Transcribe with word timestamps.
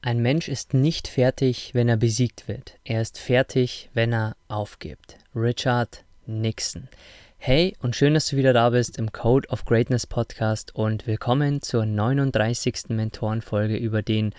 Ein 0.00 0.20
Mensch 0.20 0.48
ist 0.48 0.74
nicht 0.74 1.08
fertig, 1.08 1.74
wenn 1.74 1.88
er 1.88 1.96
besiegt 1.96 2.46
wird. 2.46 2.78
Er 2.84 3.02
ist 3.02 3.18
fertig, 3.18 3.90
wenn 3.94 4.12
er 4.12 4.36
aufgibt. 4.46 5.18
Richard 5.34 6.04
Nixon. 6.24 6.88
Hey 7.36 7.76
und 7.82 7.96
schön, 7.96 8.14
dass 8.14 8.28
du 8.28 8.36
wieder 8.36 8.52
da 8.52 8.70
bist 8.70 8.96
im 8.96 9.10
Code 9.10 9.48
of 9.48 9.64
Greatness 9.64 10.06
Podcast 10.06 10.72
und 10.72 11.08
willkommen 11.08 11.62
zur 11.62 11.84
39. 11.84 12.90
Mentorenfolge 12.90 13.76
über 13.76 14.02
den 14.02 14.32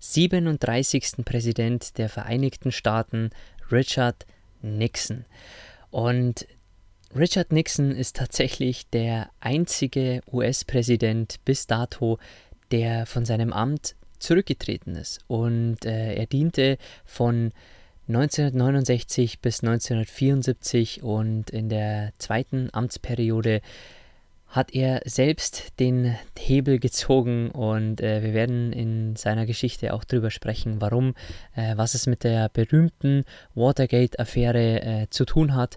37. 0.00 1.24
Präsident 1.24 1.96
der 1.96 2.08
Vereinigten 2.08 2.72
Staaten, 2.72 3.30
Richard 3.70 4.26
Nixon. 4.62 5.26
Und 5.92 6.44
Richard 7.14 7.52
Nixon 7.52 7.92
ist 7.92 8.16
tatsächlich 8.16 8.90
der 8.90 9.30
einzige 9.38 10.22
US-Präsident 10.32 11.36
bis 11.44 11.68
dato, 11.68 12.18
der 12.72 13.06
von 13.06 13.24
seinem 13.24 13.52
Amt 13.52 13.94
zurückgetreten 14.24 14.96
ist. 14.96 15.20
Und 15.28 15.84
äh, 15.84 16.14
er 16.14 16.26
diente 16.26 16.78
von 17.04 17.52
1969 18.08 19.40
bis 19.40 19.62
1974 19.62 21.02
und 21.02 21.50
in 21.50 21.68
der 21.68 22.12
zweiten 22.18 22.68
Amtsperiode 22.72 23.60
hat 24.54 24.72
er 24.72 25.02
selbst 25.04 25.80
den 25.80 26.14
Hebel 26.38 26.78
gezogen 26.78 27.50
und 27.50 28.00
äh, 28.00 28.22
wir 28.22 28.34
werden 28.34 28.72
in 28.72 29.16
seiner 29.16 29.46
Geschichte 29.46 29.92
auch 29.92 30.04
darüber 30.04 30.30
sprechen, 30.30 30.80
warum, 30.80 31.14
äh, 31.56 31.76
was 31.76 31.94
es 31.94 32.06
mit 32.06 32.22
der 32.22 32.50
berühmten 32.50 33.24
Watergate-Affäre 33.54 34.82
äh, 34.82 35.06
zu 35.10 35.24
tun 35.24 35.56
hat. 35.56 35.76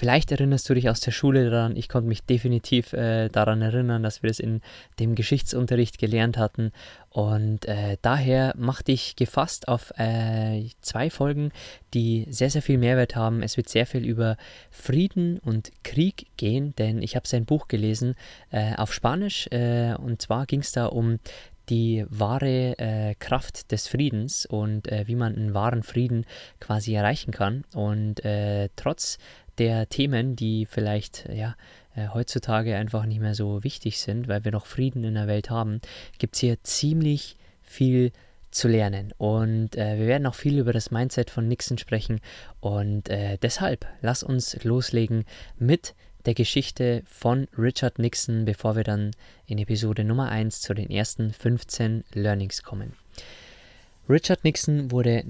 Vielleicht 0.00 0.32
erinnerst 0.32 0.66
du 0.66 0.72
dich 0.72 0.88
aus 0.88 1.00
der 1.00 1.10
Schule 1.10 1.50
daran, 1.50 1.76
ich 1.76 1.90
konnte 1.90 2.08
mich 2.08 2.22
definitiv 2.22 2.94
äh, 2.94 3.28
daran 3.28 3.60
erinnern, 3.60 4.02
dass 4.02 4.22
wir 4.22 4.28
das 4.28 4.38
in 4.38 4.62
dem 4.98 5.14
Geschichtsunterricht 5.14 5.98
gelernt 5.98 6.38
hatten. 6.38 6.72
Und 7.10 7.66
äh, 7.66 7.98
daher 8.00 8.54
mach 8.56 8.80
dich 8.80 9.14
gefasst 9.16 9.68
auf 9.68 9.92
äh, 9.98 10.64
zwei 10.80 11.10
Folgen, 11.10 11.52
die 11.92 12.26
sehr, 12.30 12.48
sehr 12.48 12.62
viel 12.62 12.78
Mehrwert 12.78 13.14
haben. 13.14 13.42
Es 13.42 13.58
wird 13.58 13.68
sehr 13.68 13.84
viel 13.84 14.06
über 14.06 14.38
Frieden 14.70 15.38
und 15.40 15.70
Krieg 15.82 16.28
gehen, 16.38 16.74
denn 16.76 17.02
ich 17.02 17.14
habe 17.14 17.28
sein 17.28 17.44
Buch 17.44 17.68
gelesen 17.68 18.14
äh, 18.50 18.76
auf 18.76 18.94
Spanisch. 18.94 19.48
Äh, 19.48 19.96
und 19.96 20.22
zwar 20.22 20.46
ging 20.46 20.60
es 20.60 20.72
da 20.72 20.86
um 20.86 21.18
die 21.70 22.04
wahre 22.08 22.78
äh, 22.78 23.14
Kraft 23.18 23.70
des 23.72 23.88
Friedens 23.88 24.44
und 24.44 24.90
äh, 24.90 25.06
wie 25.06 25.14
man 25.14 25.36
einen 25.36 25.54
wahren 25.54 25.82
Frieden 25.82 26.26
quasi 26.58 26.94
erreichen 26.94 27.30
kann. 27.30 27.64
Und 27.74 28.24
äh, 28.24 28.68
trotz 28.76 29.18
der 29.58 29.88
Themen, 29.88 30.36
die 30.36 30.66
vielleicht 30.66 31.28
ja, 31.32 31.54
äh, 31.94 32.08
heutzutage 32.08 32.76
einfach 32.76 33.06
nicht 33.06 33.20
mehr 33.20 33.34
so 33.34 33.62
wichtig 33.64 34.00
sind, 34.00 34.28
weil 34.28 34.44
wir 34.44 34.52
noch 34.52 34.66
Frieden 34.66 35.04
in 35.04 35.14
der 35.14 35.26
Welt 35.26 35.50
haben, 35.50 35.80
gibt 36.18 36.34
es 36.34 36.40
hier 36.40 36.62
ziemlich 36.62 37.36
viel 37.62 38.12
zu 38.50 38.68
lernen. 38.68 39.12
Und 39.16 39.76
äh, 39.76 39.98
wir 39.98 40.06
werden 40.06 40.26
auch 40.26 40.34
viel 40.34 40.58
über 40.58 40.72
das 40.72 40.90
Mindset 40.90 41.30
von 41.30 41.46
Nixon 41.46 41.78
sprechen. 41.78 42.20
Und 42.60 43.08
äh, 43.08 43.38
deshalb 43.38 43.86
lass 44.02 44.22
uns 44.22 44.62
loslegen 44.64 45.24
mit 45.58 45.94
der 46.26 46.34
Geschichte 46.34 47.02
von 47.06 47.48
Richard 47.56 47.98
Nixon, 47.98 48.44
bevor 48.44 48.76
wir 48.76 48.84
dann 48.84 49.12
in 49.46 49.58
Episode 49.58 50.04
Nummer 50.04 50.30
1 50.30 50.60
zu 50.60 50.74
den 50.74 50.90
ersten 50.90 51.32
15 51.32 52.04
Learnings 52.12 52.62
kommen. 52.62 52.94
Richard 54.08 54.42
Nixon 54.42 54.90
wurde 54.90 55.22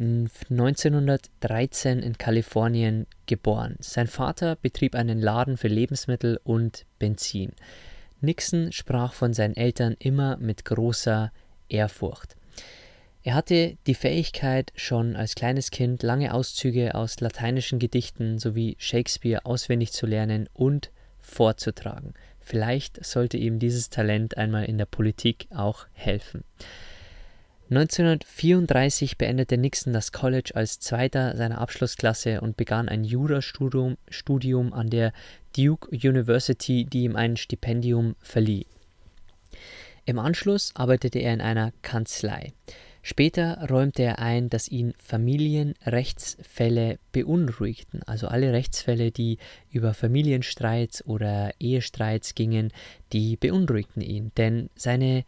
1913 0.51 1.99
in 1.99 2.17
Kalifornien 2.17 3.06
geboren. 3.27 3.77
Sein 3.81 4.06
Vater 4.06 4.56
betrieb 4.56 4.95
einen 4.95 5.21
Laden 5.21 5.59
für 5.59 5.69
Lebensmittel 5.69 6.41
und 6.45 6.87
Benzin. 6.99 7.53
Nixon 8.22 8.72
sprach 8.72 9.12
von 9.12 9.34
seinen 9.34 9.55
Eltern 9.55 9.97
immer 9.99 10.39
mit 10.39 10.65
großer 10.65 11.31
Ehrfurcht. 11.69 12.37
Er 13.23 13.35
hatte 13.35 13.77
die 13.87 13.95
Fähigkeit, 13.95 14.73
schon 14.77 15.15
als 15.15 15.35
kleines 15.35 15.71
Kind 15.71 16.03
lange 16.03 16.33
Auszüge 16.33 16.95
aus 16.95 17.21
lateinischen 17.21 17.79
Gedichten 17.79 18.39
sowie 18.39 18.77
Shakespeare 18.79 19.45
auswendig 19.45 19.93
zu 19.93 20.07
lernen 20.07 20.49
und 20.55 20.91
vorzutragen. 21.21 22.15
Vielleicht 22.41 23.05
sollte 23.05 23.37
ihm 23.37 23.59
dieses 23.59 23.91
Talent 23.91 24.39
einmal 24.39 24.65
in 24.65 24.79
der 24.79 24.87
Politik 24.87 25.49
auch 25.55 25.87
helfen. 25.93 26.45
1934 27.69 29.17
beendete 29.17 29.57
Nixon 29.57 29.93
das 29.93 30.11
College 30.11 30.53
als 30.55 30.81
Zweiter 30.81 31.37
seiner 31.37 31.61
Abschlussklasse 31.61 32.41
und 32.41 32.57
begann 32.57 32.89
ein 32.89 33.05
Jurastudium 33.05 33.97
Studium 34.09 34.73
an 34.73 34.91
der 34.91 35.13
Duke 35.57 35.89
University, 35.91 36.85
die 36.85 37.05
ihm 37.05 37.15
ein 37.15 37.37
Stipendium 37.37 38.17
verlieh. 38.21 38.67
Im 40.05 40.19
Anschluss 40.19 40.73
arbeitete 40.75 41.21
er 41.21 41.35
in 41.35 41.41
einer 41.41 41.73
Kanzlei. 41.83 42.53
Später 43.03 43.66
räumte 43.71 44.03
er 44.03 44.19
ein, 44.19 44.50
dass 44.50 44.69
ihn 44.69 44.93
Familienrechtsfälle 44.99 46.99
beunruhigten, 47.12 48.03
also 48.05 48.28
alle 48.28 48.53
Rechtsfälle, 48.53 49.11
die 49.11 49.38
über 49.71 49.94
Familienstreits 49.94 51.06
oder 51.06 51.53
Ehestreits 51.59 52.34
gingen, 52.34 52.72
die 53.12 53.37
beunruhigten 53.37 54.03
ihn, 54.03 54.33
denn 54.37 54.69
seine 54.75 55.25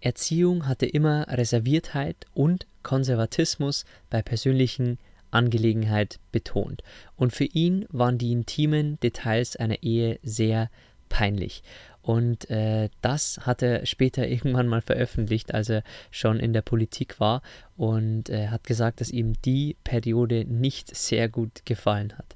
Erziehung 0.00 0.68
hatte 0.68 0.86
immer 0.86 1.26
Reserviertheit 1.28 2.26
und 2.34 2.66
Konservatismus 2.82 3.86
bei 4.10 4.20
persönlichen 4.20 4.98
Angelegenheiten 5.30 6.18
betont, 6.32 6.82
und 7.16 7.32
für 7.32 7.44
ihn 7.44 7.86
waren 7.88 8.18
die 8.18 8.32
intimen 8.32 9.00
Details 9.00 9.56
einer 9.56 9.82
Ehe 9.82 10.18
sehr 10.22 10.70
peinlich. 11.08 11.62
Und 12.06 12.48
äh, 12.50 12.88
das 13.02 13.40
hat 13.42 13.62
er 13.62 13.84
später 13.84 14.28
irgendwann 14.28 14.68
mal 14.68 14.80
veröffentlicht, 14.80 15.52
als 15.52 15.68
er 15.68 15.82
schon 16.12 16.38
in 16.38 16.52
der 16.52 16.62
Politik 16.62 17.18
war 17.18 17.42
und 17.76 18.30
äh, 18.30 18.46
hat 18.46 18.62
gesagt, 18.62 19.00
dass 19.00 19.10
ihm 19.10 19.34
die 19.44 19.76
Periode 19.82 20.44
nicht 20.44 20.94
sehr 20.96 21.28
gut 21.28 21.66
gefallen 21.66 22.12
hat. 22.16 22.34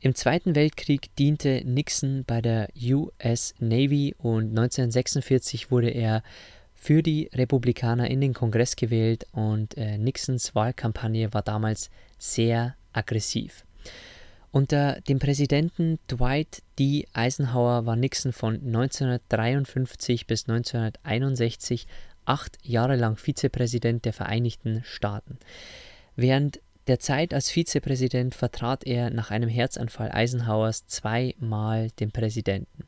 Im 0.00 0.14
Zweiten 0.14 0.54
Weltkrieg 0.54 1.14
diente 1.16 1.62
Nixon 1.66 2.24
bei 2.24 2.40
der 2.40 2.70
US 2.90 3.54
Navy 3.58 4.14
und 4.16 4.50
1946 4.58 5.70
wurde 5.70 5.90
er 5.90 6.22
für 6.74 7.02
die 7.02 7.28
Republikaner 7.34 8.10
in 8.10 8.22
den 8.22 8.32
Kongress 8.32 8.74
gewählt 8.74 9.26
und 9.32 9.76
äh, 9.76 9.98
Nixons 9.98 10.54
Wahlkampagne 10.54 11.34
war 11.34 11.42
damals 11.42 11.90
sehr 12.16 12.74
aggressiv. 12.92 13.64
Unter 14.50 15.00
dem 15.02 15.18
Präsidenten 15.18 15.98
Dwight 16.08 16.62
D. 16.78 17.06
Eisenhower 17.12 17.84
war 17.84 17.96
Nixon 17.96 18.32
von 18.32 18.54
1953 18.54 20.26
bis 20.26 20.48
1961 20.48 21.86
acht 22.24 22.58
Jahre 22.62 22.96
lang 22.96 23.16
Vizepräsident 23.16 24.04
der 24.04 24.12
Vereinigten 24.12 24.82
Staaten. 24.84 25.38
Während 26.16 26.60
der 26.86 26.98
Zeit 26.98 27.34
als 27.34 27.50
Vizepräsident 27.50 28.34
vertrat 28.34 28.84
er 28.84 29.10
nach 29.10 29.30
einem 29.30 29.50
Herzanfall 29.50 30.10
Eisenhowers 30.10 30.86
zweimal 30.86 31.90
den 32.00 32.10
Präsidenten. 32.10 32.84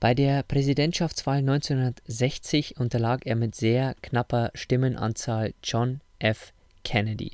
Bei 0.00 0.14
der 0.14 0.42
Präsidentschaftswahl 0.42 1.38
1960 1.38 2.76
unterlag 2.78 3.24
er 3.24 3.36
mit 3.36 3.54
sehr 3.54 3.94
knapper 4.02 4.50
Stimmenanzahl 4.54 5.54
John 5.62 6.00
F. 6.18 6.52
Kennedy. 6.84 7.32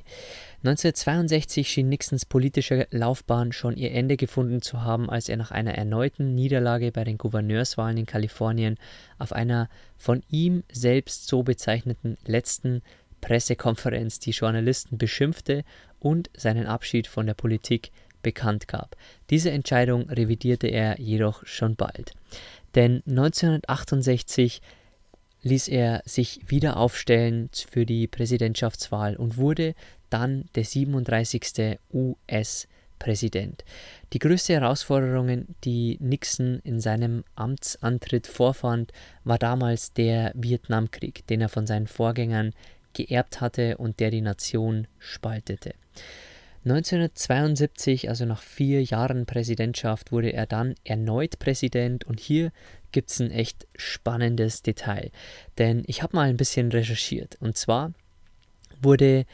1962 0.61 1.69
schien 1.69 1.87
Nixons 1.87 2.25
politische 2.25 2.85
Laufbahn 2.91 3.53
schon 3.53 3.77
ihr 3.77 3.93
Ende 3.93 4.17
gefunden 4.17 4.61
zu 4.61 4.81
haben, 4.81 5.09
als 5.09 5.29
er 5.29 5.37
nach 5.37 5.51
einer 5.51 5.75
erneuten 5.75 6.35
Niederlage 6.35 6.91
bei 6.91 7.05
den 7.05 7.17
Gouverneurswahlen 7.17 7.95
in 7.95 8.05
Kalifornien 8.05 8.75
auf 9.19 9.31
einer 9.31 9.69
von 9.97 10.21
ihm 10.29 10.63
selbst 10.69 11.27
so 11.27 11.43
bezeichneten 11.43 12.17
letzten 12.25 12.81
Pressekonferenz 13.21 14.19
die 14.19 14.31
Journalisten 14.31 14.97
beschimpfte 14.97 15.63
und 15.97 16.29
seinen 16.35 16.67
Abschied 16.67 17.07
von 17.07 17.25
der 17.25 17.35
Politik 17.35 17.91
bekannt 18.21 18.67
gab. 18.67 18.97
Diese 19.29 19.51
Entscheidung 19.51 20.09
revidierte 20.09 20.67
er 20.67 20.99
jedoch 20.99 21.45
schon 21.45 21.77
bald. 21.77 22.11
Denn 22.75 23.01
1968 23.07 24.61
ließ 25.41 25.67
er 25.67 26.01
sich 26.05 26.41
wieder 26.47 26.77
aufstellen 26.77 27.49
für 27.53 27.85
die 27.85 28.07
Präsidentschaftswahl 28.07 29.15
und 29.15 29.37
wurde 29.37 29.75
dann 30.09 30.45
der 30.55 30.65
37. 30.65 31.77
US-Präsident. 31.93 33.63
Die 34.13 34.19
größte 34.19 34.53
Herausforderung, 34.53 35.45
die 35.63 35.97
Nixon 36.01 36.59
in 36.63 36.79
seinem 36.79 37.23
Amtsantritt 37.35 38.27
vorfand, 38.27 38.91
war 39.23 39.37
damals 39.37 39.93
der 39.93 40.31
Vietnamkrieg, 40.35 41.25
den 41.27 41.41
er 41.41 41.49
von 41.49 41.67
seinen 41.67 41.87
Vorgängern 41.87 42.53
geerbt 42.93 43.39
hatte 43.39 43.77
und 43.77 43.99
der 43.99 44.11
die 44.11 44.21
Nation 44.21 44.87
spaltete. 44.97 45.73
1972, 46.65 48.09
also 48.09 48.25
nach 48.25 48.41
vier 48.41 48.83
Jahren 48.83 49.25
Präsidentschaft, 49.25 50.11
wurde 50.11 50.33
er 50.33 50.45
dann 50.45 50.75
erneut 50.83 51.39
Präsident 51.39 52.03
und 52.03 52.19
hier 52.19 52.51
gibt 52.91 53.11
es 53.11 53.19
ein 53.19 53.31
echt 53.31 53.67
spannendes 53.75 54.61
Detail. 54.61 55.11
Denn 55.57 55.83
ich 55.87 56.03
habe 56.03 56.15
mal 56.15 56.29
ein 56.29 56.37
bisschen 56.37 56.71
recherchiert 56.71 57.37
und 57.39 57.57
zwar 57.57 57.93
wurde 58.81 59.25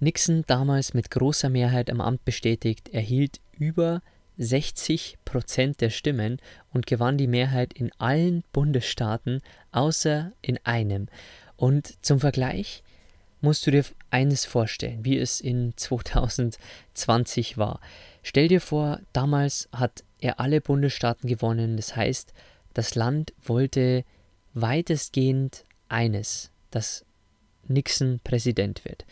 Nixon 0.00 0.42
damals 0.46 0.94
mit 0.94 1.10
großer 1.10 1.48
Mehrheit 1.48 1.88
am 1.88 2.00
Amt 2.00 2.24
bestätigt, 2.24 2.88
erhielt 2.88 3.40
über 3.58 4.02
60 4.38 5.18
Prozent 5.24 5.80
der 5.80 5.90
Stimmen 5.90 6.38
und 6.72 6.86
gewann 6.86 7.18
die 7.18 7.28
Mehrheit 7.28 7.72
in 7.72 7.92
allen 7.98 8.42
Bundesstaaten 8.52 9.42
außer 9.70 10.32
in 10.40 10.58
einem. 10.64 11.06
Und 11.56 12.04
zum 12.04 12.18
Vergleich, 12.18 12.82
musst 13.42 13.66
du 13.66 13.70
dir 13.70 13.84
eines 14.10 14.46
vorstellen, 14.46 15.04
wie 15.04 15.18
es 15.18 15.40
in 15.40 15.74
2020 15.76 17.58
war. 17.58 17.80
Stell 18.22 18.48
dir 18.48 18.60
vor, 18.60 19.00
damals 19.12 19.68
hat 19.72 20.04
er 20.20 20.40
alle 20.40 20.60
Bundesstaaten 20.60 21.28
gewonnen. 21.28 21.76
Das 21.76 21.96
heißt, 21.96 22.32
das 22.74 22.94
Land 22.94 23.32
wollte 23.42 24.04
weitestgehend 24.54 25.64
eines, 25.88 26.50
dass 26.70 27.04
Nixon 27.66 28.20
Präsident 28.22 28.84
wird. 28.84 29.04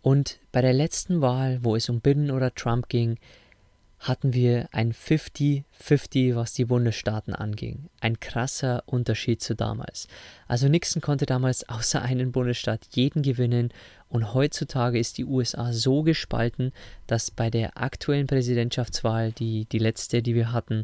Und 0.00 0.38
bei 0.50 0.60
der 0.60 0.72
letzten 0.72 1.20
Wahl, 1.20 1.60
wo 1.62 1.76
es 1.76 1.88
um 1.88 2.00
Biden 2.00 2.30
oder 2.30 2.54
Trump 2.54 2.88
ging, 2.88 3.18
hatten 4.02 4.34
wir 4.34 4.68
ein 4.72 4.92
50-50, 4.92 6.34
was 6.34 6.52
die 6.54 6.64
Bundesstaaten 6.64 7.34
anging. 7.34 7.88
Ein 8.00 8.18
krasser 8.18 8.82
Unterschied 8.86 9.40
zu 9.40 9.54
damals. 9.54 10.08
Also 10.48 10.68
Nixon 10.68 11.00
konnte 11.00 11.24
damals 11.24 11.68
außer 11.68 12.02
einen 12.02 12.32
Bundesstaat 12.32 12.88
jeden 12.90 13.22
gewinnen 13.22 13.72
und 14.08 14.34
heutzutage 14.34 14.98
ist 14.98 15.18
die 15.18 15.24
USA 15.24 15.72
so 15.72 16.02
gespalten, 16.02 16.72
dass 17.06 17.30
bei 17.30 17.48
der 17.48 17.80
aktuellen 17.80 18.26
Präsidentschaftswahl, 18.26 19.30
die, 19.30 19.66
die 19.66 19.78
letzte, 19.78 20.20
die 20.20 20.34
wir 20.34 20.52
hatten, 20.52 20.82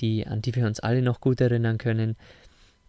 die, 0.00 0.26
an 0.26 0.42
die 0.42 0.54
wir 0.54 0.66
uns 0.66 0.78
alle 0.78 1.00
noch 1.00 1.22
gut 1.22 1.40
erinnern 1.40 1.78
können, 1.78 2.16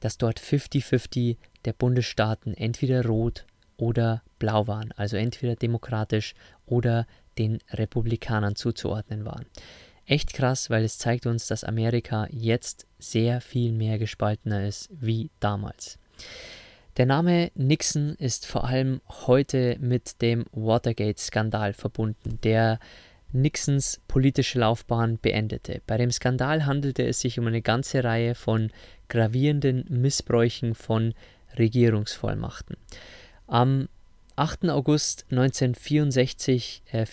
dass 0.02 0.18
dort 0.18 0.42
50-50 0.42 1.38
der 1.64 1.74
Bundesstaaten 1.74 2.54
entweder 2.54 3.06
rot 3.06 3.46
oder 3.80 4.22
blau 4.38 4.68
waren, 4.68 4.92
also 4.96 5.18
entweder 5.18 5.56
demokratisch 5.56 6.36
oder 6.66 7.08
den 7.38 7.60
Republikanern 7.72 8.56
zuzuordnen 8.56 9.26
waren. 9.26 9.46
Echt 10.06 10.34
krass, 10.34 10.70
weil 10.70 10.84
es 10.84 10.98
zeigt 10.98 11.26
uns, 11.26 11.48
dass 11.48 11.64
Amerika 11.64 12.28
jetzt 12.32 12.88
sehr 12.98 13.42
viel 13.42 13.72
mehr 13.72 13.98
gespaltener 14.00 14.68
ist 14.68 14.90
wie 14.92 15.30
damals. 15.40 15.98
Der 16.98 17.06
Name 17.06 17.52
Nixon 17.56 18.16
ist 18.16 18.46
vor 18.46 18.66
allem 18.66 19.02
heute 19.28 19.78
mit 19.80 20.22
dem 20.22 20.46
Watergate-Skandal 20.52 21.74
verbunden, 21.74 22.40
der 22.44 22.80
Nixons 23.32 24.02
politische 24.08 24.60
Laufbahn 24.60 25.20
beendete. 25.22 25.82
Bei 25.86 25.98
dem 25.98 26.12
Skandal 26.12 26.66
handelte 26.66 27.06
es 27.06 27.22
sich 27.22 27.40
um 27.40 27.48
eine 27.48 27.62
ganze 27.62 28.04
Reihe 28.04 28.34
von 28.34 28.72
gravierenden 29.08 29.86
Missbräuchen 29.88 30.74
von 30.74 31.14
Regierungsvollmachten. 31.58 32.76
Am 33.50 33.90
8. 34.36 34.70
August 34.70 35.26
1974 35.32 36.84
äh, 36.92 37.06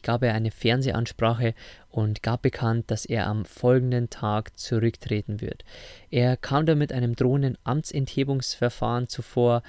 gab 0.00 0.22
er 0.22 0.32
eine 0.32 0.52
Fernsehansprache 0.52 1.54
und 1.90 2.22
gab 2.22 2.42
bekannt, 2.42 2.88
dass 2.92 3.04
er 3.04 3.26
am 3.26 3.44
folgenden 3.44 4.08
Tag 4.08 4.56
zurücktreten 4.56 5.40
wird. 5.40 5.64
Er 6.12 6.36
kam 6.36 6.66
damit 6.66 6.92
einem 6.92 7.16
drohenden 7.16 7.58
Amtsenthebungsverfahren 7.64 9.08
zuvor 9.08 9.64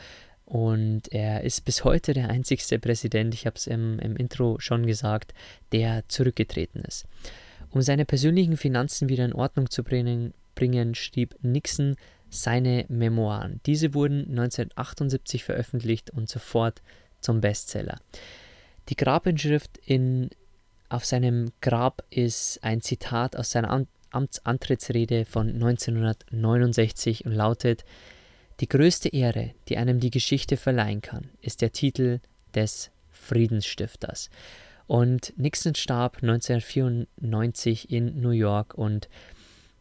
und 0.46 1.12
er 1.12 1.44
ist 1.44 1.66
bis 1.66 1.84
heute 1.84 2.14
der 2.14 2.30
einzigste 2.30 2.78
Präsident, 2.78 3.34
ich 3.34 3.48
habe 3.48 3.56
es 3.56 3.66
im, 3.66 3.98
im 3.98 4.16
Intro 4.16 4.60
schon 4.60 4.86
gesagt, 4.86 5.34
der 5.72 6.08
zurückgetreten 6.08 6.84
ist. 6.88 7.08
Um 7.72 7.82
seine 7.82 8.06
persönlichen 8.06 8.56
Finanzen 8.56 9.10
wieder 9.10 9.26
in 9.26 9.34
Ordnung 9.34 9.72
zu 9.72 9.84
bringen, 9.84 10.36
bringen 10.54 10.94
schrieb 10.94 11.36
Nixon 11.42 11.96
seine 12.30 12.86
Memoiren. 12.90 13.62
Diese 13.66 13.94
wurden 13.94 14.22
1978 14.30 15.44
veröffentlicht 15.44 16.10
und 16.10 16.30
sofort 16.30 16.82
zum 17.22 17.42
Bestseller. 17.42 18.00
Die 18.90 18.96
Grabinschrift 18.96 19.78
in, 19.86 20.30
auf 20.90 21.06
seinem 21.06 21.52
Grab 21.62 22.04
ist 22.10 22.64
ein 22.64 22.82
Zitat 22.82 23.36
aus 23.36 23.52
seiner 23.52 23.86
Amtsantrittsrede 24.12 25.26
von 25.26 25.50
1969 25.50 27.26
und 27.26 27.34
lautet: 27.34 27.84
Die 28.60 28.70
größte 28.70 29.10
Ehre, 29.10 29.54
die 29.68 29.78
einem 29.78 30.00
die 30.00 30.12
Geschichte 30.12 30.58
verleihen 30.58 31.02
kann, 31.02 31.30
ist 31.42 31.62
der 31.62 31.72
Titel 31.72 32.20
des 32.56 32.92
Friedensstifters. 33.12 34.30
Und 34.88 35.34
Nixon 35.36 35.76
starb 35.76 36.24
1994 36.24 37.92
in 37.92 38.22
New 38.22 38.30
York 38.30 38.74
und 38.74 39.10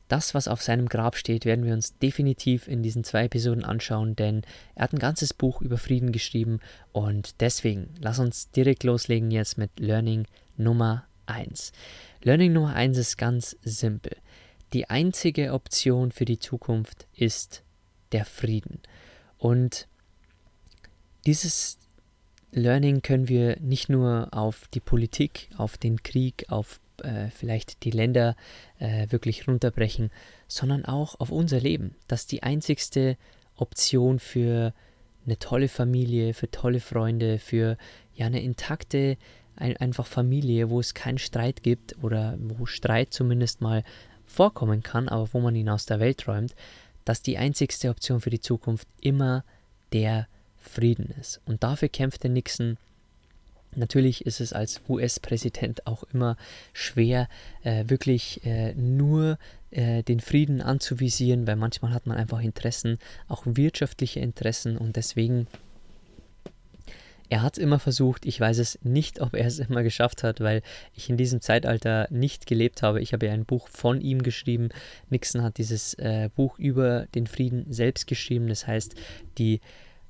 das, 0.09 0.35
was 0.35 0.49
auf 0.49 0.63
seinem 0.63 0.89
Grab 0.89 1.17
steht, 1.17 1.45
werden 1.45 1.65
wir 1.65 1.73
uns 1.73 1.99
definitiv 1.99 2.69
in 2.69 2.83
diesen 2.83 3.05
zwei 3.05 3.25
Episoden 3.25 3.65
anschauen, 3.65 4.17
denn 4.17 4.43
er 4.75 4.85
hat 4.85 4.93
ein 4.93 4.99
ganzes 4.99 5.35
Buch 5.35 5.61
über 5.61 5.79
Frieden 5.79 6.13
geschrieben 6.13 6.61
und 6.93 7.41
deswegen 7.41 7.89
lass 8.01 8.19
uns 8.19 8.51
direkt 8.51 8.85
loslegen 8.85 9.31
jetzt 9.31 9.59
mit 9.59 9.71
Learning 9.79 10.27
Nummer 10.57 11.05
1. 11.27 11.73
Learning 12.23 12.53
Nummer 12.53 12.75
1 12.75 12.99
ist 12.99 13.17
ganz 13.17 13.57
simpel. 13.63 14.17
Die 14.73 14.91
einzige 14.91 15.53
Option 15.53 16.13
für 16.13 16.25
die 16.25 16.39
Zukunft 16.39 17.07
ist 17.15 17.63
der 18.13 18.25
Frieden. 18.25 18.81
Und 19.39 19.87
dieses 21.25 21.79
Learning 22.53 23.03
können 23.03 23.29
wir 23.29 23.59
nicht 23.61 23.89
nur 23.89 24.29
auf 24.33 24.69
die 24.73 24.81
Politik, 24.81 25.49
auf 25.57 25.77
den 25.77 26.03
Krieg, 26.03 26.47
auf 26.49 26.81
äh, 27.03 27.31
vielleicht 27.31 27.85
die 27.85 27.91
Länder 27.91 28.37
äh, 28.79 29.07
wirklich 29.11 29.47
runterbrechen, 29.49 30.11
sondern 30.49 30.85
auch 30.85 31.19
auf 31.21 31.31
unser 31.31 31.61
Leben. 31.61 31.95
Das 32.09 32.23
ist 32.23 32.33
die 32.33 32.43
einzigste 32.43 33.17
Option 33.57 34.19
für 34.19 34.73
eine 35.25 35.39
tolle 35.39 35.69
Familie, 35.69 36.35
für 36.35 36.51
tolle 36.51 36.81
Freunde, 36.81 37.39
für 37.39 37.77
ja 38.15 38.27
eine 38.27 38.43
intakte 38.43 39.17
ein, 39.57 39.77
einfach 39.79 40.07
Familie, 40.07 40.71
wo 40.71 40.81
es 40.81 40.95
keinen 40.95 41.19
Streit 41.19 41.63
gibt 41.63 41.97
oder 42.03 42.37
wo 42.39 42.67
Streit 42.67 43.13
zumindest 43.13 43.61
mal 43.61 43.83
vorkommen 44.25 44.83
kann, 44.83 45.09
aber 45.09 45.33
wo 45.33 45.41
man 45.41 45.55
ihn 45.55 45.69
aus 45.69 45.87
der 45.87 46.01
Welt 46.01 46.27
räumt, 46.29 46.55
dass 47.05 47.23
die 47.23 47.39
einzigste 47.39 47.89
Option 47.89 48.21
für 48.21 48.31
die 48.31 48.41
Zukunft 48.41 48.89
immer 49.01 49.45
der 49.93 50.27
Frieden 50.59 51.15
ist. 51.19 51.41
Und 51.47 51.63
dafür 51.63 51.89
kämpfte 51.89 52.29
Nixon 52.29 52.77
Natürlich 53.77 54.27
ist 54.27 54.41
es 54.41 54.53
als 54.53 54.81
US-Präsident 54.89 55.87
auch 55.87 56.05
immer 56.13 56.37
schwer, 56.73 57.29
äh, 57.63 57.85
wirklich 57.87 58.45
äh, 58.45 58.75
nur 58.75 59.39
äh, 59.71 60.03
den 60.03 60.21
Frieden 60.21 60.61
anzuvisieren, 60.61 61.47
weil 61.47 61.57
manchmal 61.57 61.93
hat 61.93 62.07
man 62.07 62.17
einfach 62.17 62.41
Interessen, 62.41 62.99
auch 63.29 63.43
wirtschaftliche 63.45 64.21
Interessen 64.21 64.77
und 64.77 64.97
deswegen, 64.97 65.47
er 67.29 67.43
hat 67.43 67.59
es 67.59 67.63
immer 67.63 67.79
versucht, 67.79 68.25
ich 68.25 68.41
weiß 68.41 68.59
es 68.59 68.79
nicht, 68.83 69.21
ob 69.21 69.35
er 69.35 69.47
es 69.47 69.59
immer 69.59 69.83
geschafft 69.83 70.23
hat, 70.23 70.41
weil 70.41 70.63
ich 70.95 71.11
in 71.11 71.17
diesem 71.17 71.41
Zeitalter 71.41 72.07
nicht 72.11 72.47
gelebt 72.47 72.83
habe. 72.83 73.01
Ich 73.01 73.13
habe 73.13 73.27
ja 73.27 73.33
ein 73.33 73.45
Buch 73.45 73.69
von 73.69 74.01
ihm 74.01 74.23
geschrieben. 74.23 74.69
Nixon 75.11 75.43
hat 75.43 75.59
dieses 75.59 75.95
äh, 75.95 76.31
Buch 76.35 76.59
über 76.59 77.07
den 77.15 77.27
Frieden 77.27 77.73
selbst 77.73 78.07
geschrieben, 78.07 78.47
das 78.47 78.67
heißt, 78.67 78.95
die 79.39 79.61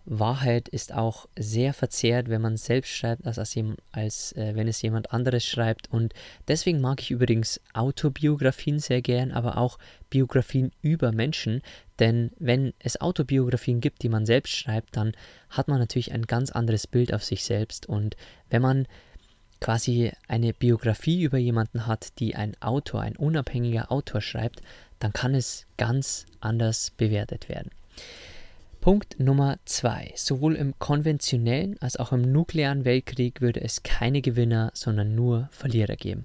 Wahrheit 0.06 0.68
ist 0.68 0.94
auch 0.94 1.28
sehr 1.36 1.74
verzerrt, 1.74 2.28
wenn 2.28 2.40
man 2.40 2.56
selbst 2.56 2.90
schreibt, 2.90 3.26
als, 3.26 3.38
als, 3.38 3.56
als 3.90 4.32
äh, 4.36 4.52
wenn 4.54 4.68
es 4.68 4.80
jemand 4.80 5.12
anderes 5.12 5.44
schreibt. 5.44 5.92
Und 5.92 6.14
deswegen 6.46 6.80
mag 6.80 7.02
ich 7.02 7.10
übrigens 7.10 7.60
Autobiografien 7.74 8.78
sehr 8.78 9.02
gern, 9.02 9.32
aber 9.32 9.58
auch 9.58 9.78
Biografien 10.08 10.70
über 10.80 11.10
Menschen. 11.10 11.60
Denn 11.98 12.30
wenn 12.38 12.72
es 12.78 13.00
Autobiografien 13.00 13.80
gibt, 13.80 14.02
die 14.04 14.08
man 14.08 14.26
selbst 14.26 14.56
schreibt, 14.56 14.96
dann 14.96 15.12
hat 15.50 15.66
man 15.66 15.80
natürlich 15.80 16.12
ein 16.12 16.22
ganz 16.22 16.52
anderes 16.52 16.86
Bild 16.86 17.12
auf 17.12 17.24
sich 17.24 17.44
selbst. 17.44 17.86
Und 17.86 18.16
wenn 18.48 18.62
man 18.62 18.86
quasi 19.60 20.12
eine 20.28 20.52
Biografie 20.52 21.22
über 21.22 21.38
jemanden 21.38 21.86
hat, 21.86 22.20
die 22.20 22.36
ein 22.36 22.54
Autor, 22.60 23.00
ein 23.00 23.16
unabhängiger 23.16 23.90
Autor 23.90 24.20
schreibt, 24.20 24.60
dann 25.00 25.12
kann 25.12 25.34
es 25.34 25.66
ganz 25.76 26.26
anders 26.40 26.92
bewertet 26.96 27.48
werden. 27.48 27.70
Punkt 28.86 29.18
Nummer 29.18 29.58
zwei. 29.64 30.12
Sowohl 30.14 30.54
im 30.54 30.78
konventionellen 30.78 31.76
als 31.80 31.96
auch 31.96 32.12
im 32.12 32.22
nuklearen 32.22 32.84
Weltkrieg 32.84 33.40
würde 33.40 33.60
es 33.60 33.82
keine 33.82 34.22
Gewinner, 34.22 34.70
sondern 34.74 35.16
nur 35.16 35.48
Verlierer 35.50 35.96
geben. 35.96 36.22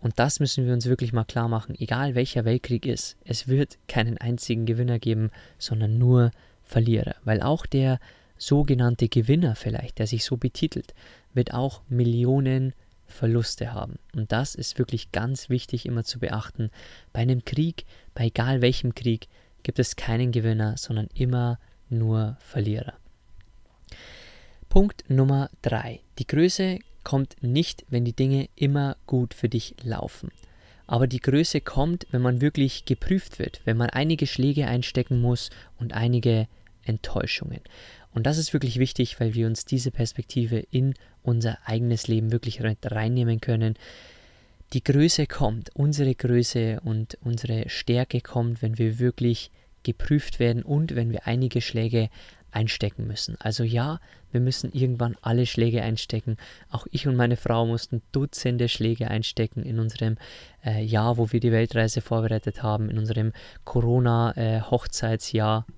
Und 0.00 0.18
das 0.18 0.40
müssen 0.40 0.66
wir 0.66 0.72
uns 0.72 0.86
wirklich 0.86 1.12
mal 1.12 1.22
klar 1.22 1.46
machen, 1.46 1.76
egal 1.78 2.16
welcher 2.16 2.44
Weltkrieg 2.44 2.86
ist, 2.86 3.16
es 3.24 3.46
wird 3.46 3.78
keinen 3.86 4.18
einzigen 4.18 4.66
Gewinner 4.66 4.98
geben, 4.98 5.30
sondern 5.58 5.96
nur 5.96 6.32
Verlierer. 6.64 7.14
Weil 7.22 7.40
auch 7.40 7.66
der 7.66 8.00
sogenannte 8.36 9.08
Gewinner 9.08 9.54
vielleicht, 9.54 10.00
der 10.00 10.08
sich 10.08 10.24
so 10.24 10.36
betitelt, 10.36 10.94
wird 11.34 11.54
auch 11.54 11.82
Millionen 11.88 12.74
Verluste 13.06 13.74
haben. 13.74 14.00
Und 14.12 14.32
das 14.32 14.56
ist 14.56 14.76
wirklich 14.76 15.12
ganz 15.12 15.50
wichtig 15.50 15.86
immer 15.86 16.02
zu 16.02 16.18
beachten. 16.18 16.72
Bei 17.12 17.20
einem 17.20 17.44
Krieg, 17.44 17.84
bei 18.12 18.24
egal 18.24 18.60
welchem 18.60 18.96
Krieg, 18.96 19.28
gibt 19.62 19.78
es 19.78 19.94
keinen 19.94 20.32
Gewinner, 20.32 20.76
sondern 20.76 21.06
immer 21.14 21.60
nur 21.92 22.36
Verlierer. 22.40 22.94
Punkt 24.68 25.04
Nummer 25.08 25.50
3. 25.62 26.00
Die 26.18 26.26
Größe 26.26 26.78
kommt 27.04 27.36
nicht, 27.42 27.84
wenn 27.90 28.04
die 28.04 28.14
Dinge 28.14 28.48
immer 28.56 28.96
gut 29.06 29.34
für 29.34 29.48
dich 29.48 29.74
laufen. 29.82 30.30
Aber 30.86 31.06
die 31.06 31.20
Größe 31.20 31.60
kommt, 31.60 32.06
wenn 32.10 32.22
man 32.22 32.40
wirklich 32.40 32.84
geprüft 32.84 33.38
wird, 33.38 33.60
wenn 33.64 33.76
man 33.76 33.90
einige 33.90 34.26
Schläge 34.26 34.66
einstecken 34.66 35.20
muss 35.20 35.50
und 35.78 35.92
einige 35.92 36.48
Enttäuschungen. 36.84 37.60
Und 38.14 38.26
das 38.26 38.38
ist 38.38 38.52
wirklich 38.52 38.78
wichtig, 38.78 39.20
weil 39.20 39.34
wir 39.34 39.46
uns 39.46 39.64
diese 39.64 39.90
Perspektive 39.90 40.58
in 40.70 40.94
unser 41.22 41.58
eigenes 41.64 42.08
Leben 42.08 42.32
wirklich 42.32 42.60
reinnehmen 42.62 43.40
können. 43.40 43.74
Die 44.72 44.84
Größe 44.84 45.26
kommt, 45.26 45.70
unsere 45.74 46.14
Größe 46.14 46.80
und 46.82 47.18
unsere 47.22 47.68
Stärke 47.68 48.20
kommt, 48.20 48.62
wenn 48.62 48.78
wir 48.78 48.98
wirklich 48.98 49.50
geprüft 49.82 50.38
werden 50.38 50.62
und 50.62 50.94
wenn 50.94 51.10
wir 51.10 51.26
einige 51.26 51.60
Schläge 51.60 52.08
einstecken 52.52 53.06
müssen. 53.06 53.36
Also 53.40 53.64
ja, 53.64 53.98
wir 54.30 54.40
müssen 54.40 54.72
irgendwann 54.72 55.16
alle 55.22 55.46
Schläge 55.46 55.82
einstecken. 55.82 56.36
Auch 56.70 56.86
ich 56.90 57.08
und 57.08 57.16
meine 57.16 57.36
Frau 57.36 57.66
mussten 57.66 58.02
Dutzende 58.12 58.68
Schläge 58.68 59.08
einstecken 59.08 59.64
in 59.64 59.78
unserem 59.78 60.16
äh, 60.64 60.82
Jahr, 60.82 61.16
wo 61.16 61.32
wir 61.32 61.40
die 61.40 61.52
Weltreise 61.52 62.00
vorbereitet 62.00 62.62
haben, 62.62 62.90
in 62.90 62.98
unserem 62.98 63.32
Corona-Hochzeitsjahr. 63.64 65.66
Äh, 65.68 65.72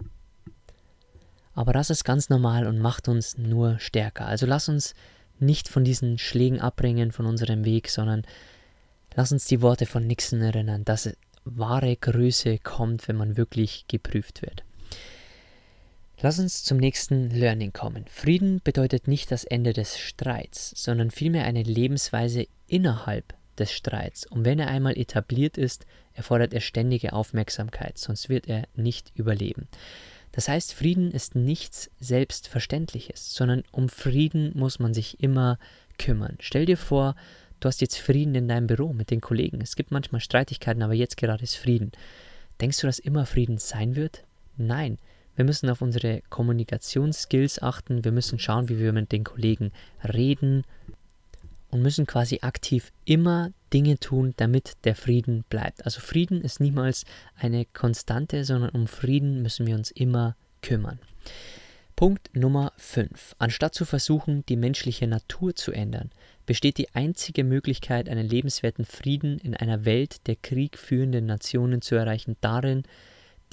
Aber 1.55 1.73
das 1.73 1.91
ist 1.91 2.05
ganz 2.05 2.29
normal 2.29 2.67
und 2.67 2.81
macht 2.81 3.09
uns 3.09 3.39
nur 3.39 3.79
stärker. 3.79 4.27
Also 4.27 4.47
lass 4.47 4.69
uns 4.69 4.95
nicht 5.39 5.69
von 5.69 5.85
diesen 5.85 6.19
Schlägen 6.19 6.61
abbringen 6.61 7.13
von 7.13 7.27
unserem 7.27 7.65
Weg, 7.65 7.89
sondern 7.89 8.23
lass 9.15 9.33
uns 9.33 9.47
die 9.47 9.63
Worte 9.63 9.87
von 9.87 10.07
Nixon 10.07 10.43
erinnern, 10.43 10.85
dass 10.85 11.09
wahre 11.45 11.97
Größe 11.97 12.59
kommt, 12.59 13.09
wenn 13.09 13.17
man 13.17 13.37
wirklich 13.37 13.87
geprüft 13.89 14.43
wird. 14.43 14.65
Lass 16.21 16.39
uns 16.39 16.65
zum 16.65 16.79
nächsten 16.79 17.31
Learning 17.31 17.73
kommen. 17.73 18.07
Frieden 18.09 18.61
bedeutet 18.63 19.09
nicht 19.09 19.31
das 19.31 19.45
Ende 19.45 19.73
des 19.73 19.99
Streits, 19.99 20.73
sondern 20.77 21.11
vielmehr 21.11 21.45
eine 21.45 21.63
Lebensweise 21.63 22.47
innerhalb 22.67 23.35
des 23.59 23.73
Streits. 23.73 24.27
Und 24.27 24.45
wenn 24.45 24.59
er 24.59 24.69
einmal 24.69 24.97
etabliert 24.97 25.59
ist, 25.59 25.87
erfordert 26.15 26.55
er 26.55 26.61
ständige 26.61 27.13
Aufmerksamkeit, 27.13 27.99
sonst 27.99 28.29
wird 28.29 28.49
er 28.49 28.65
nicht 28.75 29.13
überleben. 29.15 29.69
Das 30.33 30.49
heißt, 30.49 30.75
Frieden 30.75 31.13
ist 31.13 31.35
nichts 31.35 31.91
Selbstverständliches, 32.01 33.35
sondern 33.35 33.63
um 33.71 33.89
Frieden 33.89 34.53
muss 34.55 34.79
man 34.79 34.95
sich 34.95 35.21
immer 35.21 35.59
kümmern. 35.99 36.37
Stell 36.41 36.67
dir 36.67 36.77
vor, 36.77 37.15
Du 37.65 37.69
hast 37.69 37.81
jetzt 37.81 37.97
Frieden 37.97 38.35
in 38.35 38.47
deinem 38.47 38.67
Büro 38.67 38.93
mit 38.93 39.11
den 39.11 39.23
Kollegen. 39.23 39.63
Es 39.63 39.75
gibt 39.75 39.91
manchmal 39.91 40.21
Streitigkeiten, 40.21 40.83
aber 40.83 40.93
jetzt 40.93 41.17
gerade 41.17 41.43
ist 41.43 41.57
Frieden. 41.57 41.93
Denkst 42.61 42.83
du, 42.83 42.87
dass 42.87 42.99
immer 42.99 43.25
Frieden 43.25 43.57
sein 43.57 43.97
wird? 43.97 44.23
Nein. 44.59 44.99
Wir 45.35 45.47
müssen 45.47 45.71
auf 45.71 45.81
unsere 45.81 46.21
Kommunikationsskills 46.29 47.63
achten. 47.63 48.05
Wir 48.05 48.13
müssen 48.13 48.39
schauen, 48.39 48.69
wie 48.69 48.79
wir 48.79 48.93
mit 48.93 49.13
den 49.13 49.25
Kollegen 49.25 49.73
reden 50.07 50.65
und 51.71 51.81
müssen 51.81 52.07
quasi 52.07 52.41
aktiv 52.43 52.93
immer 53.07 53.51
Dinge 53.73 53.99
tun, 53.99 54.35
damit 54.37 54.73
der 54.85 54.95
Frieden 54.95 55.47
bleibt. 55.49 55.87
Also 55.87 56.01
Frieden 56.01 56.43
ist 56.43 56.61
niemals 56.61 57.07
eine 57.35 57.65
Konstante, 57.65 58.45
sondern 58.45 58.73
um 58.73 58.87
Frieden 58.87 59.41
müssen 59.41 59.67
wir 59.67 59.75
uns 59.75 59.91
immer 59.91 60.37
kümmern. 60.61 60.99
Punkt 61.97 62.35
Nummer 62.35 62.73
5. 62.77 63.37
Anstatt 63.39 63.75
zu 63.75 63.85
versuchen, 63.85 64.45
die 64.47 64.57
menschliche 64.57 65.07
Natur 65.07 65.55
zu 65.55 65.71
ändern, 65.71 66.11
besteht 66.45 66.79
die 66.79 66.93
einzige 66.93 67.45
Möglichkeit, 67.45 68.09
einen 68.09 68.29
lebenswerten 68.29 68.85
Frieden 68.85 69.39
in 69.39 69.55
einer 69.55 69.85
Welt 69.85 70.27
der 70.27 70.35
kriegführenden 70.35 71.25
Nationen 71.25 71.83
zu 71.83 71.95
erreichen, 71.95 72.37
darin, 72.41 72.83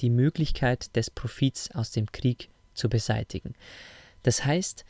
die 0.00 0.10
Möglichkeit 0.10 0.96
des 0.96 1.08
Profits 1.08 1.70
aus 1.70 1.92
dem 1.92 2.10
Krieg 2.10 2.48
zu 2.74 2.88
beseitigen. 2.88 3.54
Das 4.24 4.44
heißt, 4.44 4.84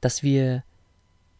dass 0.00 0.24
wir 0.24 0.64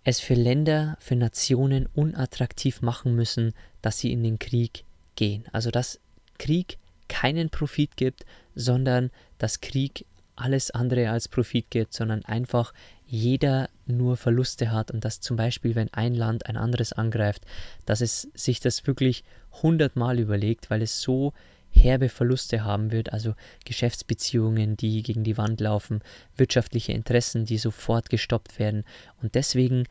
es 0.05 0.21
für 0.21 0.35
Länder, 0.35 0.97
für 1.01 1.17
Nationen 1.17 1.89
unattraktiv 1.93 2.83
machen 2.83 3.17
müssen, 3.17 3.53
dass 3.83 3.99
sie 3.99 4.13
in 4.13 4.23
den 4.23 4.39
Krieg 4.39 4.85
gehen. 5.17 5.45
Also 5.51 5.73
dass 5.73 5.99
Krieg 6.39 6.79
keinen 7.09 7.51
Profit 7.51 7.97
gibt, 7.97 8.25
sondern 8.55 9.11
dass 9.39 9.61
Krieg 9.61 10.07
alles 10.41 10.71
andere 10.71 11.11
als 11.11 11.29
Profit 11.29 11.71
gibt, 11.71 11.93
sondern 11.93 12.25
einfach 12.25 12.73
jeder 13.07 13.69
nur 13.87 14.17
Verluste 14.17 14.71
hat 14.71 14.91
und 14.91 15.05
dass 15.05 15.21
zum 15.21 15.37
Beispiel, 15.37 15.75
wenn 15.75 15.93
ein 15.93 16.15
Land 16.15 16.47
ein 16.47 16.57
anderes 16.57 16.93
angreift, 16.93 17.45
dass 17.87 18.01
es 18.01 18.29
sich 18.35 18.61
das 18.61 18.87
wirklich 18.87 19.25
hundertmal 19.63 20.19
überlegt, 20.19 20.71
weil 20.71 20.83
es 20.83 21.01
so 21.01 21.33
herbe 21.71 22.09
Verluste 22.09 22.65
haben 22.65 22.93
wird, 22.93 23.13
also 23.13 23.35
Geschäftsbeziehungen, 23.65 24.77
die 24.77 25.03
gegen 25.03 25.25
die 25.25 25.37
Wand 25.37 25.61
laufen, 25.61 26.01
wirtschaftliche 26.37 26.93
Interessen, 26.93 27.45
die 27.45 27.59
sofort 27.59 28.11
gestoppt 28.11 28.59
werden. 28.59 28.85
Und 29.23 29.35
deswegen, 29.35 29.85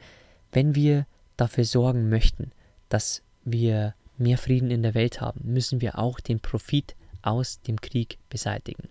wenn 0.51 0.75
wir 0.75 1.05
dafür 1.37 1.65
sorgen 1.65 2.09
möchten, 2.09 2.51
dass 2.89 3.21
wir 3.45 3.93
mehr 4.17 4.37
Frieden 4.37 4.71
in 4.71 4.81
der 4.81 4.95
Welt 4.95 5.21
haben, 5.21 5.41
müssen 5.43 5.81
wir 5.81 5.99
auch 5.99 6.19
den 6.19 6.39
Profit 6.39 6.95
aus 7.21 7.61
dem 7.61 7.79
Krieg 7.79 8.17
beseitigen. 8.29 8.89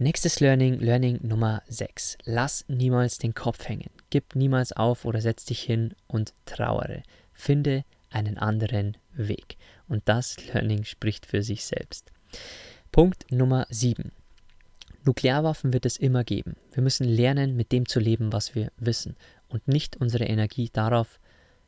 Nächstes 0.00 0.38
Learning, 0.38 0.78
Learning 0.78 1.18
Nummer 1.22 1.64
6. 1.66 2.18
Lass 2.24 2.64
niemals 2.68 3.18
den 3.18 3.34
Kopf 3.34 3.66
hängen. 3.66 3.90
Gib 4.10 4.36
niemals 4.36 4.70
auf 4.70 5.04
oder 5.04 5.20
setz 5.20 5.44
dich 5.44 5.60
hin 5.60 5.92
und 6.06 6.34
trauere. 6.46 7.02
Finde 7.32 7.84
einen 8.08 8.38
anderen 8.38 8.96
Weg. 9.12 9.56
Und 9.88 10.02
das 10.04 10.36
Learning 10.54 10.84
spricht 10.84 11.26
für 11.26 11.42
sich 11.42 11.64
selbst. 11.64 12.12
Punkt 12.92 13.32
Nummer 13.32 13.66
7. 13.70 14.12
Nuklearwaffen 15.02 15.72
wird 15.72 15.84
es 15.84 15.96
immer 15.96 16.22
geben. 16.22 16.54
Wir 16.70 16.84
müssen 16.84 17.08
lernen, 17.08 17.56
mit 17.56 17.72
dem 17.72 17.88
zu 17.88 17.98
leben, 17.98 18.32
was 18.32 18.54
wir 18.54 18.70
wissen 18.76 19.16
und 19.48 19.66
nicht 19.66 19.96
unsere 19.96 20.26
Energie 20.26 20.70
darauf 20.72 21.18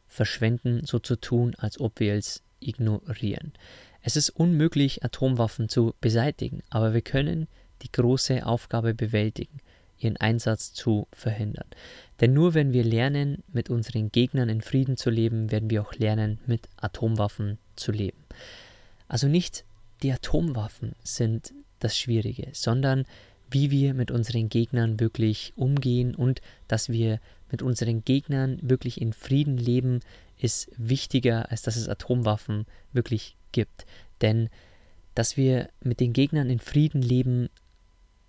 verschwenden, 0.07 0.83
so 0.85 1.01
zu 1.01 1.17
tun, 1.17 1.57
als 1.59 1.81
ob 1.81 1.99
wir 1.99 2.15
es 2.15 2.45
ignorieren. 2.61 3.55
Es 4.03 4.15
ist 4.15 4.31
unmöglich, 4.31 5.05
Atomwaffen 5.05 5.69
zu 5.69 5.95
beseitigen, 6.01 6.63
aber 6.71 6.95
wir 6.95 7.03
können 7.03 7.49
die 7.83 7.93
große 7.93 8.47
Aufgabe 8.47 8.95
bewältigen, 8.95 9.61
ihren 9.99 10.17
Einsatz 10.17 10.73
zu 10.73 11.07
verhindern. 11.13 11.67
Denn 12.21 12.33
nur 12.33 12.55
wenn 12.55 12.73
wir 12.73 12.85
lernen, 12.85 13.43
mit 13.53 13.71
unseren 13.71 14.11
Gegnern 14.11 14.49
in 14.49 14.61
Frieden 14.61 14.97
zu 14.97 15.11
leben, 15.11 15.51
werden 15.51 15.71
wir 15.71 15.83
auch 15.83 15.95
lernen, 15.95 16.39
mit 16.47 16.69
Atomwaffen 16.77 17.59
zu 17.77 17.93
leben. 17.93 18.19
Also 19.09 19.27
nicht 19.27 19.65
die 20.03 20.13
Atomwaffen 20.13 20.95
sind 21.03 21.53
das 21.79 21.99
Schwierige, 21.99 22.49
sondern 22.53 23.05
wie 23.51 23.71
wir 23.71 23.95
mit 23.95 24.11
unseren 24.11 24.49
Gegnern 24.49 25.01
wirklich 25.01 25.53
umgehen 25.57 26.15
und 26.15 26.41
dass 26.69 26.89
wir 26.89 27.21
mit 27.51 27.63
unseren 27.63 28.05
Gegnern 28.05 28.59
wirklich 28.63 29.01
in 29.01 29.13
Frieden 29.13 29.57
leben, 29.57 30.01
ist 30.39 30.71
wichtiger, 30.77 31.51
als 31.51 31.63
dass 31.63 31.77
es 31.77 31.89
Atomwaffen 31.89 32.67
wirklich 32.93 33.37
gibt. 33.53 33.87
Denn 34.21 34.49
dass 35.15 35.37
wir 35.37 35.69
mit 35.83 36.01
den 36.01 36.13
Gegnern 36.13 36.49
in 36.49 36.61
Frieden 36.61 37.03
leben, 37.03 37.49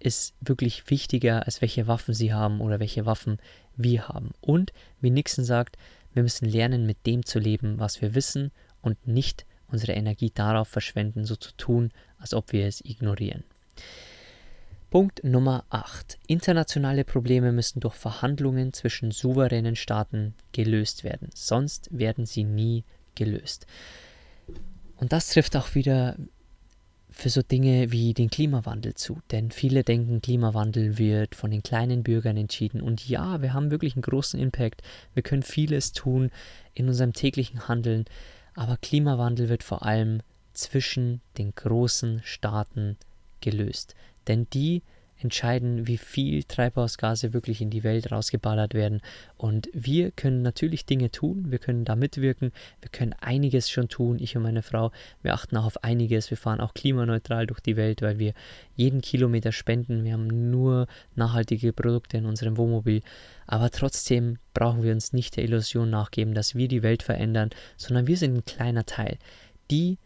ist 0.02 0.34
wirklich 0.42 0.90
wichtiger, 0.90 1.46
als 1.46 1.62
welche 1.62 1.88
Waffen 1.88 2.14
sie 2.14 2.34
haben 2.34 2.62
oder 2.62 2.80
welche 2.80 3.06
Waffen 3.06 3.38
wir 3.76 4.08
haben. 4.08 4.32
Und 4.42 4.74
wie 5.00 5.12
Nixon 5.12 5.46
sagt, 5.46 5.78
wir 6.14 6.24
müssen 6.24 6.48
lernen, 6.48 6.86
mit 6.86 7.06
dem 7.06 7.26
zu 7.26 7.40
leben, 7.40 7.80
was 7.80 8.02
wir 8.02 8.16
wissen 8.16 8.52
und 8.82 9.08
nicht 9.08 9.46
unsere 9.68 9.94
Energie 9.94 10.32
darauf 10.34 10.68
verschwenden, 10.68 11.26
so 11.26 11.36
zu 11.36 11.52
tun, 11.54 11.92
als 12.18 12.34
ob 12.34 12.52
wir 12.52 12.66
es 12.66 12.84
ignorieren. 12.84 13.44
Punkt 14.90 15.24
Nummer 15.24 15.64
8. 15.70 16.20
Internationale 16.28 17.06
Probleme 17.06 17.54
müssen 17.54 17.80
durch 17.80 17.96
Verhandlungen 17.96 18.74
zwischen 18.74 19.12
souveränen 19.12 19.78
Staaten 19.78 20.34
gelöst 20.52 21.06
werden, 21.06 21.30
sonst 21.34 21.88
werden 21.98 22.26
sie 22.26 22.44
nie 22.44 22.84
gelöst. 23.16 23.68
Und 24.98 25.14
das 25.14 25.30
trifft 25.30 25.56
auch 25.56 25.76
wieder 25.76 26.18
für 27.22 27.30
so 27.30 27.44
Dinge 27.44 27.92
wie 27.92 28.16
den 28.16 28.32
Klimawandel 28.32 28.96
zu. 28.96 29.20
Denn 29.30 29.52
viele 29.52 29.84
denken, 29.84 30.22
Klimawandel 30.22 30.98
wird 30.98 31.36
von 31.36 31.52
den 31.52 31.62
kleinen 31.62 32.02
Bürgern 32.02 32.36
entschieden. 32.36 32.82
Und 32.82 33.08
ja, 33.08 33.44
wir 33.44 33.54
haben 33.54 33.70
wirklich 33.70 33.96
einen 33.96 34.02
großen 34.02 34.40
Impact. 34.40 34.82
Wir 35.14 35.22
können 35.22 35.44
vieles 35.44 35.92
tun 35.94 36.32
in 36.74 36.88
unserem 36.88 37.14
täglichen 37.14 37.68
Handeln. 37.68 38.06
Aber 38.56 38.76
Klimawandel 38.76 39.50
wird 39.50 39.62
vor 39.62 39.86
allem 39.86 40.22
zwischen 40.54 41.22
den 41.38 41.54
großen 41.54 42.22
Staaten 42.24 42.98
gelöst. 43.40 43.94
Denn 44.28 44.48
die 44.52 44.82
entscheiden, 45.24 45.88
wie 45.88 45.98
viel 45.98 46.44
Treibhausgase 46.44 47.34
wirklich 47.34 47.62
in 47.62 47.70
die 47.70 47.84
Welt 47.84 48.12
rausgeballert 48.12 48.74
werden. 48.74 49.02
Und 49.38 49.70
wir 49.74 50.12
können 50.12 50.42
natürlich 50.42 50.86
Dinge 50.86 51.12
tun, 51.12 51.52
wir 51.52 51.60
können 51.60 51.86
da 51.86 51.96
mitwirken, 51.96 52.52
wir 52.82 52.90
können 52.90 53.14
einiges 53.20 53.70
schon 53.70 53.90
tun. 53.90 54.18
Ich 54.20 54.36
und 54.36 54.44
meine 54.44 54.62
Frau, 54.62 54.92
wir 55.22 55.34
achten 55.34 55.58
auch 55.58 55.66
auf 55.66 55.84
einiges. 55.84 56.30
Wir 56.30 56.38
fahren 56.38 56.62
auch 56.62 56.74
klimaneutral 56.74 57.48
durch 57.48 57.60
die 57.60 57.78
Welt, 57.78 58.02
weil 58.02 58.20
wir 58.20 58.34
jeden 58.76 59.02
Kilometer 59.02 59.52
spenden. 59.52 60.04
Wir 60.04 60.14
haben 60.14 60.52
nur 60.52 60.88
nachhaltige 61.16 61.74
Produkte 61.74 62.18
in 62.18 62.26
unserem 62.26 62.58
Wohnmobil. 62.58 63.02
Aber 63.48 63.70
trotzdem 63.70 64.38
brauchen 64.54 64.84
wir 64.84 64.94
uns 64.94 65.14
nicht 65.14 65.38
der 65.38 65.44
Illusion 65.44 65.90
nachgeben, 65.90 66.34
dass 66.34 66.56
wir 66.56 66.68
die 66.68 66.84
Welt 66.84 67.04
verändern, 67.04 67.50
sondern 67.78 68.08
wir 68.08 68.18
sind 68.18 68.36
ein 68.36 68.46
kleiner 68.46 68.86
Teil. 68.86 69.18
Die 69.70 69.98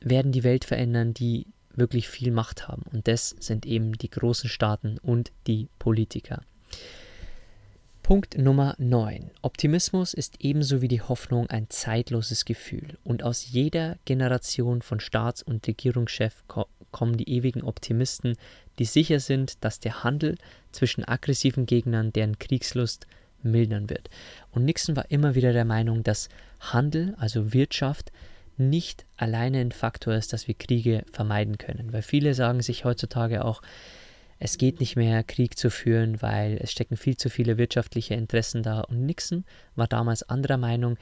werden 0.00 0.32
die 0.32 0.44
Welt 0.44 0.64
verändern, 0.64 1.14
die 1.14 1.46
wirklich 1.74 2.08
viel 2.08 2.30
Macht 2.30 2.68
haben. 2.68 2.82
Und 2.92 3.08
das 3.08 3.30
sind 3.38 3.66
eben 3.66 3.92
die 3.92 4.10
großen 4.10 4.48
Staaten 4.48 4.98
und 4.98 5.32
die 5.46 5.68
Politiker. 5.78 6.42
Punkt 8.02 8.36
Nummer 8.36 8.74
9. 8.78 9.30
Optimismus 9.42 10.14
ist 10.14 10.36
ebenso 10.40 10.82
wie 10.82 10.88
die 10.88 11.00
Hoffnung 11.00 11.48
ein 11.48 11.70
zeitloses 11.70 12.44
Gefühl. 12.44 12.98
Und 13.04 13.22
aus 13.22 13.50
jeder 13.50 13.98
Generation 14.04 14.82
von 14.82 14.98
Staats- 14.98 15.44
und 15.44 15.66
Regierungschef 15.66 16.42
ko 16.48 16.66
kommen 16.90 17.16
die 17.16 17.30
ewigen 17.30 17.62
Optimisten, 17.62 18.36
die 18.80 18.84
sicher 18.84 19.20
sind, 19.20 19.64
dass 19.64 19.78
der 19.78 20.02
Handel 20.02 20.34
zwischen 20.72 21.04
aggressiven 21.04 21.66
Gegnern 21.66 22.12
deren 22.12 22.40
Kriegslust 22.40 23.06
mildern 23.44 23.88
wird. 23.88 24.10
Und 24.50 24.64
Nixon 24.64 24.96
war 24.96 25.08
immer 25.10 25.36
wieder 25.36 25.52
der 25.52 25.64
Meinung, 25.64 26.02
dass 26.02 26.28
Handel, 26.58 27.14
also 27.16 27.52
Wirtschaft, 27.52 28.10
nicht 28.60 29.06
alleine 29.16 29.58
ein 29.58 29.72
Faktor 29.72 30.14
ist, 30.14 30.32
dass 30.32 30.46
wir 30.46 30.54
Kriege 30.54 31.04
vermeiden 31.10 31.58
können. 31.58 31.92
Weil 31.92 32.02
viele 32.02 32.34
sagen 32.34 32.62
sich 32.62 32.84
heutzutage 32.84 33.44
auch, 33.44 33.62
es 34.38 34.56
geht 34.56 34.80
nicht 34.80 34.96
mehr, 34.96 35.22
Krieg 35.22 35.58
zu 35.58 35.70
führen, 35.70 36.22
weil 36.22 36.58
es 36.62 36.72
stecken 36.72 36.96
viel 36.96 37.16
zu 37.16 37.28
viele 37.28 37.58
wirtschaftliche 37.58 38.14
Interessen 38.14 38.62
da. 38.62 38.80
Und 38.80 39.04
Nixon 39.04 39.44
war 39.76 39.86
damals 39.86 40.22
anderer 40.22 40.56
Meinung. 40.56 40.96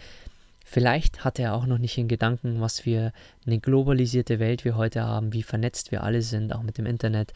Vielleicht 0.64 1.24
hatte 1.24 1.42
er 1.42 1.54
auch 1.54 1.64
noch 1.64 1.78
nicht 1.78 1.96
in 1.96 2.08
Gedanken, 2.08 2.60
was 2.60 2.80
für 2.80 3.12
eine 3.46 3.58
globalisierte 3.58 4.38
Welt 4.38 4.64
wir 4.64 4.76
heute 4.76 5.04
haben, 5.04 5.32
wie 5.32 5.44
vernetzt 5.44 5.92
wir 5.92 6.02
alle 6.02 6.20
sind, 6.20 6.52
auch 6.52 6.62
mit 6.62 6.78
dem 6.78 6.86
Internet. 6.86 7.32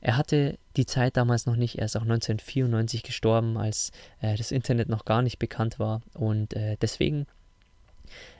Er 0.00 0.16
hatte 0.16 0.58
die 0.76 0.86
Zeit 0.86 1.16
damals 1.16 1.46
noch 1.46 1.56
nicht, 1.56 1.78
er 1.78 1.84
ist 1.84 1.96
auch 1.96 2.02
1994 2.02 3.02
gestorben, 3.02 3.58
als 3.58 3.92
äh, 4.20 4.36
das 4.36 4.52
Internet 4.52 4.88
noch 4.88 5.04
gar 5.04 5.20
nicht 5.20 5.38
bekannt 5.38 5.78
war. 5.78 6.00
Und 6.14 6.54
äh, 6.54 6.76
deswegen 6.80 7.26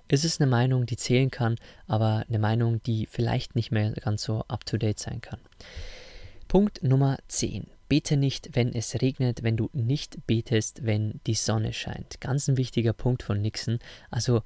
ist 0.08 0.24
es 0.24 0.40
eine 0.40 0.50
Meinung, 0.50 0.86
die 0.86 0.96
zählen 0.96 1.30
kann, 1.30 1.56
aber 1.86 2.24
eine 2.28 2.38
Meinung, 2.38 2.82
die 2.82 3.06
vielleicht 3.06 3.56
nicht 3.56 3.70
mehr 3.70 3.92
ganz 3.92 4.22
so 4.22 4.44
up-to-date 4.48 4.98
sein 4.98 5.20
kann. 5.20 5.40
Punkt 6.48 6.82
Nummer 6.82 7.18
10. 7.28 7.66
Bete 7.88 8.16
nicht, 8.16 8.50
wenn 8.54 8.72
es 8.72 9.00
regnet, 9.00 9.42
wenn 9.42 9.56
du 9.56 9.70
nicht 9.72 10.26
betest, 10.26 10.84
wenn 10.84 11.20
die 11.26 11.34
Sonne 11.34 11.72
scheint. 11.72 12.20
Ganz 12.20 12.48
ein 12.48 12.56
wichtiger 12.56 12.92
Punkt 12.92 13.22
von 13.22 13.40
Nixon. 13.40 13.78
Also 14.10 14.42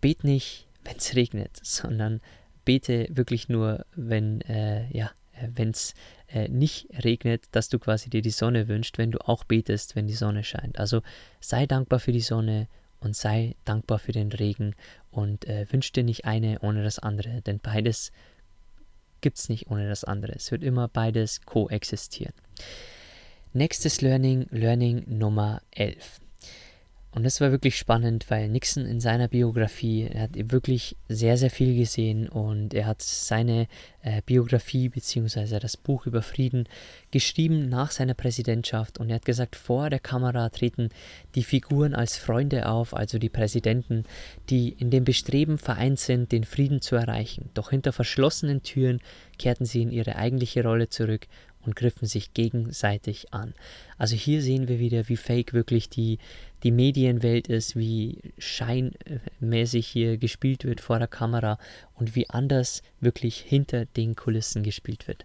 bet 0.00 0.24
nicht, 0.24 0.68
wenn 0.84 0.96
es 0.96 1.14
regnet, 1.14 1.58
sondern 1.62 2.20
bete 2.64 3.08
wirklich 3.10 3.48
nur, 3.48 3.86
wenn 3.94 4.40
äh, 4.42 4.88
ja, 4.96 5.10
es 5.56 5.94
äh, 6.28 6.48
nicht 6.48 6.88
regnet, 7.04 7.46
dass 7.52 7.68
du 7.68 7.78
quasi 7.78 8.10
dir 8.10 8.22
die 8.22 8.30
Sonne 8.30 8.68
wünschst, 8.68 8.98
wenn 8.98 9.10
du 9.10 9.18
auch 9.26 9.44
betest, 9.44 9.96
wenn 9.96 10.06
die 10.06 10.14
Sonne 10.14 10.44
scheint. 10.44 10.78
Also 10.78 11.02
sei 11.40 11.66
dankbar 11.66 11.98
für 11.98 12.12
die 12.12 12.20
Sonne, 12.20 12.68
und 13.02 13.16
sei 13.16 13.56
dankbar 13.64 13.98
für 13.98 14.12
den 14.12 14.32
Regen 14.32 14.74
und 15.10 15.46
äh, 15.46 15.66
wünsch 15.70 15.92
dir 15.92 16.04
nicht 16.04 16.24
eine 16.24 16.60
ohne 16.60 16.82
das 16.82 16.98
andere, 16.98 17.42
denn 17.42 17.58
beides 17.58 18.12
gibt 19.20 19.38
es 19.38 19.48
nicht 19.48 19.70
ohne 19.70 19.88
das 19.88 20.04
andere. 20.04 20.32
Es 20.32 20.50
wird 20.50 20.62
immer 20.62 20.88
beides 20.88 21.42
koexistieren. 21.42 22.34
Nächstes 23.52 24.00
Learning, 24.00 24.46
Learning 24.50 25.04
Nummer 25.06 25.60
11. 25.70 26.20
Und 27.14 27.24
das 27.24 27.42
war 27.42 27.50
wirklich 27.50 27.76
spannend, 27.76 28.30
weil 28.30 28.48
Nixon 28.48 28.86
in 28.86 28.98
seiner 28.98 29.28
Biografie, 29.28 30.08
er 30.10 30.22
hat 30.22 30.30
wirklich 30.50 30.96
sehr, 31.10 31.36
sehr 31.36 31.50
viel 31.50 31.76
gesehen 31.76 32.26
und 32.26 32.72
er 32.72 32.86
hat 32.86 33.02
seine 33.02 33.68
äh, 34.00 34.22
Biografie 34.24 34.88
bzw. 34.88 35.58
das 35.58 35.76
Buch 35.76 36.06
über 36.06 36.22
Frieden 36.22 36.66
geschrieben 37.10 37.68
nach 37.68 37.90
seiner 37.90 38.14
Präsidentschaft 38.14 38.98
und 38.98 39.10
er 39.10 39.16
hat 39.16 39.26
gesagt, 39.26 39.56
vor 39.56 39.90
der 39.90 40.00
Kamera 40.00 40.48
treten 40.48 40.88
die 41.34 41.44
Figuren 41.44 41.94
als 41.94 42.16
Freunde 42.16 42.66
auf, 42.66 42.96
also 42.96 43.18
die 43.18 43.28
Präsidenten, 43.28 44.04
die 44.48 44.70
in 44.70 44.88
dem 44.88 45.04
Bestreben 45.04 45.58
vereint 45.58 46.00
sind, 46.00 46.32
den 46.32 46.44
Frieden 46.44 46.80
zu 46.80 46.96
erreichen. 46.96 47.50
Doch 47.52 47.70
hinter 47.70 47.92
verschlossenen 47.92 48.62
Türen 48.62 49.00
kehrten 49.38 49.66
sie 49.66 49.82
in 49.82 49.90
ihre 49.90 50.16
eigentliche 50.16 50.62
Rolle 50.62 50.88
zurück 50.88 51.26
und 51.64 51.76
griffen 51.76 52.06
sich 52.06 52.34
gegenseitig 52.34 53.32
an. 53.32 53.54
Also 53.98 54.16
hier 54.16 54.42
sehen 54.42 54.68
wir 54.68 54.78
wieder, 54.78 55.08
wie 55.08 55.16
fake 55.16 55.52
wirklich 55.52 55.88
die, 55.88 56.18
die 56.62 56.70
Medienwelt 56.70 57.48
ist, 57.48 57.76
wie 57.76 58.18
scheinmäßig 58.38 59.86
hier 59.86 60.16
gespielt 60.18 60.64
wird 60.64 60.80
vor 60.80 60.98
der 60.98 61.08
Kamera 61.08 61.58
und 61.94 62.14
wie 62.14 62.30
anders 62.30 62.82
wirklich 63.00 63.38
hinter 63.38 63.86
den 63.86 64.14
Kulissen 64.16 64.62
gespielt 64.62 65.08
wird. 65.08 65.24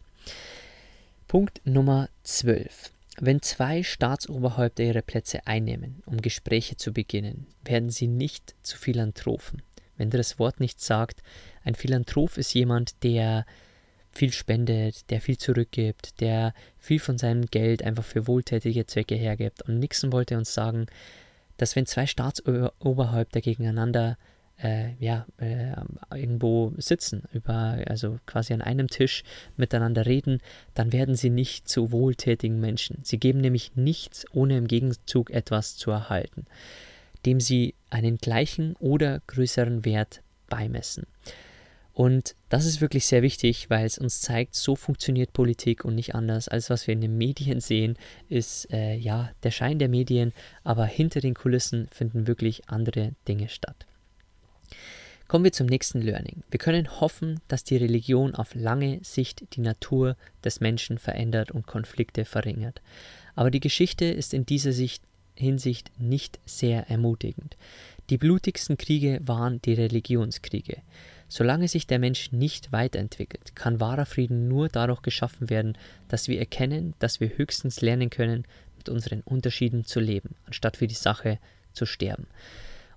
Punkt 1.28 1.62
Nummer 1.66 2.10
12. 2.24 2.92
Wenn 3.20 3.42
zwei 3.42 3.82
Staatsoberhäupter 3.84 4.84
ihre 4.84 5.02
Plätze 5.02 5.46
einnehmen, 5.48 6.04
um 6.06 6.22
Gespräche 6.22 6.78
zu 6.78 6.94
beginnen, 6.94 7.48
werden 7.64 7.90
sie 7.90 8.08
nicht 8.08 8.56
zu 8.62 8.78
Philanthropen. 8.78 9.62
Wenn 9.98 10.12
dir 10.12 10.18
das 10.18 10.38
Wort 10.38 10.60
nichts 10.60 10.86
sagt, 10.86 11.24
ein 11.64 11.76
Philanthrop 11.76 12.38
ist 12.38 12.54
jemand, 12.54 13.04
der 13.04 13.46
viel 14.12 14.32
spendet, 14.32 15.10
der 15.10 15.22
viel 15.22 15.38
zurückgibt, 15.38 16.22
der 16.22 16.54
viel 16.78 17.00
von 17.00 17.18
seinem 17.18 17.46
Geld 17.46 17.84
einfach 17.84 18.04
für 18.04 18.28
wohltätige 18.28 18.86
Zwecke 18.86 19.16
hergibt. 19.16 19.64
Und 19.64 19.80
Nixon 19.80 20.12
wollte 20.12 20.38
uns 20.38 20.54
sagen, 20.54 20.88
dass 21.58 21.76
wenn 21.76 21.86
zwei 21.86 22.06
Staatsoberhäupter 22.06 23.42
gegeneinander 23.42 24.18
äh, 24.62 24.94
ja, 25.00 25.26
äh, 25.38 25.74
irgendwo 26.16 26.74
sitzen, 26.78 27.24
über, 27.32 27.78
also 27.88 28.18
quasi 28.26 28.54
an 28.54 28.62
einem 28.62 28.88
Tisch 28.88 29.24
miteinander 29.56 30.06
reden, 30.06 30.40
dann 30.74 30.92
werden 30.92 31.16
sie 31.16 31.30
nicht 31.30 31.68
zu 31.68 31.92
wohltätigen 31.92 32.60
Menschen. 32.60 33.00
Sie 33.04 33.20
geben 33.20 33.40
nämlich 33.40 33.76
nichts, 33.76 34.26
ohne 34.34 34.58
im 34.58 34.68
Gegenzug 34.68 35.30
etwas 35.30 35.76
zu 35.76 35.92
erhalten, 35.92 36.46
dem 37.26 37.40
sie 37.40 37.76
einen 37.90 38.18
gleichen 38.18 38.76
oder 38.78 39.22
größeren 39.28 39.86
Wert 39.86 40.22
beimessen. 40.50 41.06
Und 41.98 42.36
das 42.50 42.68
ist 42.68 42.80
wirklich 42.80 43.08
sehr 43.08 43.24
wichtig, 43.24 43.72
weil 43.72 43.84
es 43.84 43.98
uns 43.98 44.22
zeigt, 44.22 44.54
so 44.54 44.76
funktioniert 44.76 45.34
Politik 45.34 45.84
und 45.84 45.96
nicht 45.96 46.14
anders. 46.14 46.48
Alles, 46.48 46.70
was 46.70 46.86
wir 46.86 46.94
in 46.94 47.02
den 47.02 47.18
Medien 47.18 47.60
sehen, 47.60 47.98
ist 48.30 48.72
äh, 48.72 48.94
ja 48.94 49.32
der 49.42 49.50
Schein 49.50 49.80
der 49.80 49.90
Medien, 49.90 50.32
aber 50.64 50.86
hinter 50.86 51.22
den 51.22 51.34
Kulissen 51.34 51.88
finden 51.92 52.28
wirklich 52.28 52.70
andere 52.70 53.14
Dinge 53.28 53.50
statt. 53.50 53.88
Kommen 55.28 55.44
wir 55.44 55.52
zum 55.52 55.66
nächsten 55.66 56.04
Learning. 56.04 56.44
Wir 56.52 56.60
können 56.60 57.02
hoffen, 57.02 57.40
dass 57.48 57.64
die 57.64 57.78
Religion 57.78 58.36
auf 58.36 58.54
lange 58.54 59.00
Sicht 59.02 59.56
die 59.56 59.62
Natur 59.62 60.18
des 60.44 60.60
Menschen 60.60 61.00
verändert 61.00 61.50
und 61.50 61.66
Konflikte 61.66 62.26
verringert. 62.26 62.80
Aber 63.34 63.50
die 63.50 63.60
Geschichte 63.60 64.06
ist 64.06 64.36
in 64.36 64.46
dieser 64.46 64.72
Sicht, 64.72 65.02
Hinsicht 65.34 65.90
nicht 65.98 66.40
sehr 66.46 66.92
ermutigend. 66.92 67.58
Die 68.12 68.20
blutigsten 68.20 68.78
Kriege 68.78 69.20
waren 69.24 69.64
die 69.64 69.74
Religionskriege. 69.74 70.84
Solange 71.30 71.68
sich 71.68 71.88
der 71.88 72.00
Mensch 72.00 72.32
nicht 72.32 72.72
weiterentwickelt, 72.72 73.56
kann 73.56 73.80
wahrer 73.80 74.06
Frieden 74.06 74.48
nur 74.48 74.70
dadurch 74.70 75.02
geschaffen 75.02 75.50
werden, 75.50 75.78
dass 76.08 76.28
wir 76.28 76.40
erkennen, 76.40 76.94
dass 77.00 77.20
wir 77.20 77.38
höchstens 77.38 77.82
lernen 77.82 78.10
können, 78.10 78.46
mit 78.78 78.90
unseren 78.90 79.22
Unterschieden 79.22 79.84
zu 79.84 80.00
leben, 80.00 80.36
anstatt 80.46 80.78
für 80.78 80.88
die 80.88 80.96
Sache 80.96 81.40
zu 81.74 81.86
sterben. 81.86 82.28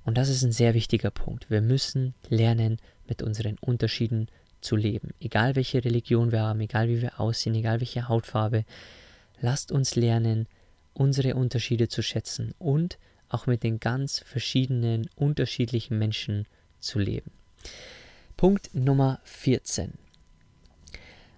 Und 0.05 0.17
das 0.17 0.29
ist 0.29 0.43
ein 0.43 0.53
sehr 0.53 0.75
wichtiger 0.75 1.11
Punkt. 1.11 1.51
Wir 1.51 1.61
müssen 1.61 2.15
lernen, 2.29 2.79
mit 3.09 3.23
unseren 3.23 3.59
Unterschieden 3.59 4.29
zu 4.61 4.77
leben. 4.77 5.11
Egal 5.21 5.57
welche 5.57 5.85
Religion 5.85 6.33
wir 6.33 6.43
haben, 6.43 6.61
egal 6.61 6.89
wie 6.89 7.03
wir 7.03 7.19
aussehen, 7.19 7.55
egal 7.55 7.81
welche 7.81 8.09
Hautfarbe, 8.09 8.65
lasst 9.41 9.73
uns 9.73 9.97
lernen, 9.97 10.47
unsere 10.93 11.35
Unterschiede 11.35 11.89
zu 11.89 12.03
schätzen 12.03 12.55
und 12.59 12.99
auch 13.29 13.47
mit 13.47 13.63
den 13.63 13.81
ganz 13.81 14.21
verschiedenen, 14.21 15.09
unterschiedlichen 15.17 15.99
Menschen 15.99 16.47
zu 16.79 16.99
leben. 16.99 17.31
Punkt 18.41 18.75
Nummer 18.75 19.21
14. 19.25 19.93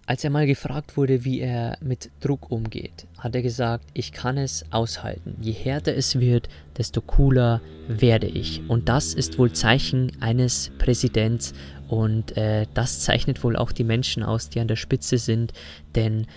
Als 0.06 0.22
er 0.22 0.30
mal 0.30 0.46
gefragt 0.46 0.96
wurde, 0.96 1.24
wie 1.24 1.40
er 1.40 1.76
mit 1.80 2.10
Druck 2.20 2.52
umgeht, 2.52 3.08
hat 3.18 3.34
er 3.34 3.42
gesagt, 3.42 3.86
ich 3.92 4.12
kann 4.12 4.38
es 4.38 4.64
aushalten. 4.70 5.36
Je 5.40 5.50
härter 5.50 5.96
es 5.96 6.20
wird, 6.20 6.48
desto 6.78 7.00
cooler 7.00 7.60
werde 7.88 8.28
ich. 8.28 8.62
Und 8.68 8.88
das 8.88 9.14
ist 9.14 9.36
wohl 9.36 9.50
Zeichen 9.52 10.12
eines 10.20 10.70
Präsidents 10.78 11.54
und 11.88 12.36
äh, 12.36 12.68
das 12.72 13.00
zeichnet 13.00 13.42
wohl 13.42 13.56
auch 13.56 13.72
die 13.72 13.82
Menschen 13.82 14.22
aus, 14.22 14.48
die 14.48 14.60
an 14.60 14.68
der 14.68 14.76
Spitze 14.76 15.18
sind, 15.18 15.52
denn 15.96 16.28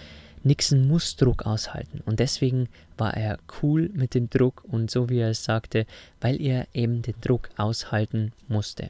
Nixon 0.41 0.87
muss 0.87 1.15
Druck 1.15 1.45
aushalten 1.45 2.01
und 2.07 2.19
deswegen 2.19 2.69
war 2.97 3.15
er 3.15 3.37
cool 3.61 3.91
mit 3.93 4.15
dem 4.15 4.31
Druck 4.31 4.63
und 4.63 4.89
so 4.89 5.09
wie 5.09 5.19
er 5.19 5.29
es 5.29 5.43
sagte, 5.43 5.85
weil 6.21 6.41
er 6.41 6.65
eben 6.73 7.03
den 7.03 7.21
Druck 7.21 7.49
aushalten 7.55 8.33
musste. 8.47 8.89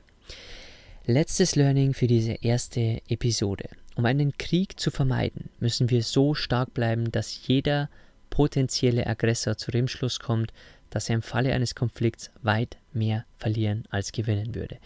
Letztes 1.07 1.55
Learning 1.55 1.93
für 1.93 2.07
diese 2.07 2.33
erste 2.33 2.99
Episode. 3.07 3.69
Um 3.95 4.05
einen 4.05 4.35
Krieg 4.39 4.79
zu 4.79 4.89
vermeiden, 4.89 5.51
müssen 5.59 5.91
wir 5.91 6.01
so 6.01 6.33
stark 6.33 6.73
bleiben, 6.73 7.11
dass 7.11 7.45
jeder 7.45 7.91
potenzielle 8.31 9.05
Aggressor 9.05 9.55
zu 9.55 9.69
dem 9.69 9.87
Schluss 9.87 10.19
kommt, 10.19 10.51
dass 10.89 11.07
er 11.07 11.15
im 11.15 11.21
Falle 11.21 11.53
eines 11.53 11.75
Konflikts 11.75 12.31
weit 12.41 12.77
mehr 12.91 13.23
verlieren 13.37 13.83
als 13.91 14.13
gewinnen 14.13 14.55
würde. 14.55 14.79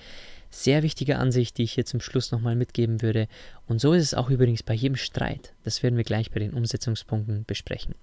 Sehr 0.50 0.84
wichtige 0.84 1.20
Ansicht, 1.20 1.58
die 1.58 1.64
ich 1.64 1.72
hier 1.72 1.86
zum 1.86 2.02
Schluss 2.02 2.34
nochmal 2.34 2.58
mitgeben 2.58 3.02
würde. 3.02 3.30
Und 3.66 3.80
so 3.80 3.94
ist 3.94 4.04
es 4.04 4.14
auch 4.14 4.30
übrigens 4.30 4.62
bei 4.62 4.74
jedem 4.74 4.98
Streit. 4.98 5.54
Das 5.64 5.84
werden 5.84 5.96
wir 5.96 6.04
gleich 6.04 6.32
bei 6.32 6.42
den 6.42 6.54
Umsetzungspunkten 6.54 7.46
besprechen. 7.46 7.96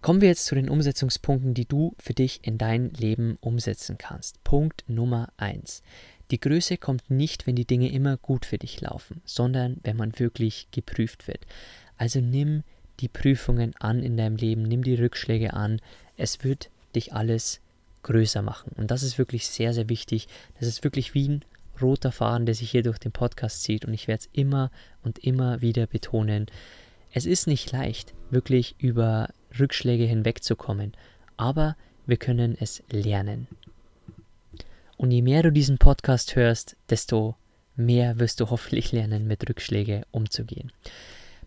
Kommen 0.00 0.22
wir 0.22 0.28
jetzt 0.28 0.46
zu 0.46 0.54
den 0.54 0.70
Umsetzungspunkten, 0.70 1.52
die 1.52 1.66
du 1.66 1.94
für 1.98 2.14
dich 2.14 2.40
in 2.42 2.56
dein 2.56 2.90
Leben 2.90 3.36
umsetzen 3.40 3.98
kannst. 3.98 4.42
Punkt 4.44 4.84
Nummer 4.86 5.28
1. 5.36 5.82
Die 6.30 6.40
Größe 6.40 6.78
kommt 6.78 7.10
nicht, 7.10 7.46
wenn 7.46 7.56
die 7.56 7.66
Dinge 7.66 7.92
immer 7.92 8.16
gut 8.16 8.46
für 8.46 8.58
dich 8.58 8.80
laufen, 8.80 9.20
sondern 9.24 9.78
wenn 9.82 9.96
man 9.96 10.18
wirklich 10.18 10.68
geprüft 10.70 11.28
wird. 11.28 11.46
Also 11.96 12.20
nimm 12.20 12.62
die 13.00 13.08
Prüfungen 13.08 13.74
an 13.78 14.02
in 14.02 14.16
deinem 14.16 14.36
Leben, 14.36 14.62
nimm 14.62 14.82
die 14.82 14.94
Rückschläge 14.94 15.52
an. 15.52 15.80
Es 16.16 16.44
wird 16.44 16.70
dich 16.94 17.12
alles 17.12 17.60
größer 18.02 18.42
machen. 18.42 18.72
Und 18.76 18.90
das 18.90 19.02
ist 19.02 19.18
wirklich 19.18 19.46
sehr, 19.46 19.72
sehr 19.72 19.88
wichtig. 19.88 20.28
Das 20.58 20.68
ist 20.68 20.84
wirklich 20.84 21.14
wie 21.14 21.28
ein 21.28 21.44
roter 21.80 22.12
Faden, 22.12 22.46
der 22.46 22.54
sich 22.54 22.70
hier 22.70 22.82
durch 22.82 22.98
den 22.98 23.12
Podcast 23.12 23.62
zieht. 23.62 23.84
Und 23.84 23.94
ich 23.94 24.08
werde 24.08 24.20
es 24.20 24.30
immer 24.32 24.70
und 25.02 25.18
immer 25.18 25.60
wieder 25.60 25.86
betonen. 25.86 26.46
Es 27.12 27.26
ist 27.26 27.46
nicht 27.46 27.72
leicht, 27.72 28.14
wirklich 28.30 28.74
über 28.78 29.28
Rückschläge 29.58 30.04
hinwegzukommen, 30.04 30.92
aber 31.36 31.76
wir 32.06 32.16
können 32.16 32.56
es 32.58 32.82
lernen. 32.90 33.46
Und 34.96 35.10
je 35.10 35.22
mehr 35.22 35.42
du 35.42 35.50
diesen 35.50 35.78
Podcast 35.78 36.36
hörst, 36.36 36.76
desto 36.90 37.36
mehr 37.76 38.18
wirst 38.18 38.40
du 38.40 38.50
hoffentlich 38.50 38.92
lernen, 38.92 39.26
mit 39.26 39.48
Rückschlägen 39.48 40.04
umzugehen. 40.10 40.72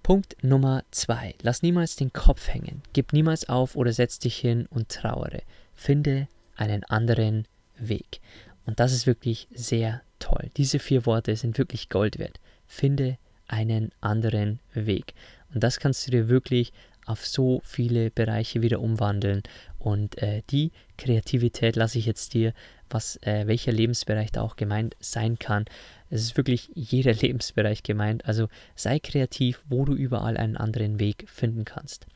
Punkt 0.03 0.37
Nummer 0.41 0.83
zwei. 0.91 1.35
Lass 1.41 1.61
niemals 1.61 1.95
den 1.95 2.13
Kopf 2.13 2.47
hängen. 2.47 2.81
Gib 2.93 3.13
niemals 3.13 3.49
auf 3.49 3.75
oder 3.75 3.91
setz 3.91 4.19
dich 4.19 4.37
hin 4.37 4.65
und 4.69 4.89
trauere. 4.89 5.41
Finde 5.75 6.27
einen 6.55 6.83
anderen 6.85 7.45
Weg. 7.77 8.21
Und 8.65 8.79
das 8.79 8.93
ist 8.93 9.07
wirklich 9.07 9.47
sehr 9.53 10.01
toll. 10.19 10.49
Diese 10.57 10.79
vier 10.79 11.05
Worte 11.05 11.35
sind 11.35 11.57
wirklich 11.57 11.89
Gold 11.89 12.19
wert. 12.19 12.39
Finde 12.67 13.17
einen 13.47 13.91
anderen 14.01 14.59
Weg. 14.73 15.13
Und 15.53 15.63
das 15.63 15.79
kannst 15.79 16.05
du 16.05 16.11
dir 16.11 16.29
wirklich 16.29 16.73
auf 17.07 17.25
so 17.25 17.61
viele 17.63 18.11
Bereiche 18.11 18.61
wieder 18.61 18.79
umwandeln. 18.79 19.43
Und 19.79 20.21
äh, 20.21 20.43
die 20.49 20.71
Kreativität 20.97 21.75
lasse 21.75 21.97
ich 21.97 22.05
jetzt 22.05 22.33
dir, 22.33 22.53
was 22.89 23.17
äh, 23.23 23.47
welcher 23.47 23.71
Lebensbereich 23.71 24.31
da 24.31 24.41
auch 24.41 24.55
gemeint 24.55 24.95
sein 24.99 25.39
kann. 25.39 25.65
Es 26.09 26.21
ist 26.21 26.37
wirklich 26.37 26.69
jeder 26.73 27.13
Lebensbereich 27.21 27.83
gemeint. 27.83 28.25
Also 28.25 28.47
sei 28.75 28.99
kreativ, 28.99 29.61
wo 29.67 29.85
du 29.85 29.93
überall 29.93 30.37
einen 30.37 30.57
anderen 30.57 30.99
Weg 30.99 31.25
finden 31.27 31.65
kannst. 31.65 32.07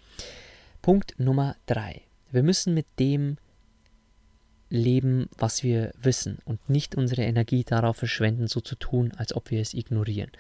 Punkt 0.82 1.19
Nummer 1.19 1.56
drei. 1.65 2.01
Wir 2.32 2.43
müssen 2.43 2.73
mit 2.73 2.86
dem 2.99 3.38
leben, 4.71 5.27
was 5.38 5.63
wir 5.63 5.91
wissen 6.01 6.39
und 6.45 6.69
nicht 6.69 6.95
unsere 6.95 7.23
Energie 7.23 7.63
darauf 7.65 7.97
verschwenden, 7.97 8.47
so 8.47 8.62
zu 8.62 8.75
tun, 8.75 9.12
als 9.17 9.36
ob 9.36 9.51
wir 9.51 9.60
es 9.62 9.73
ignorieren. 9.73 10.32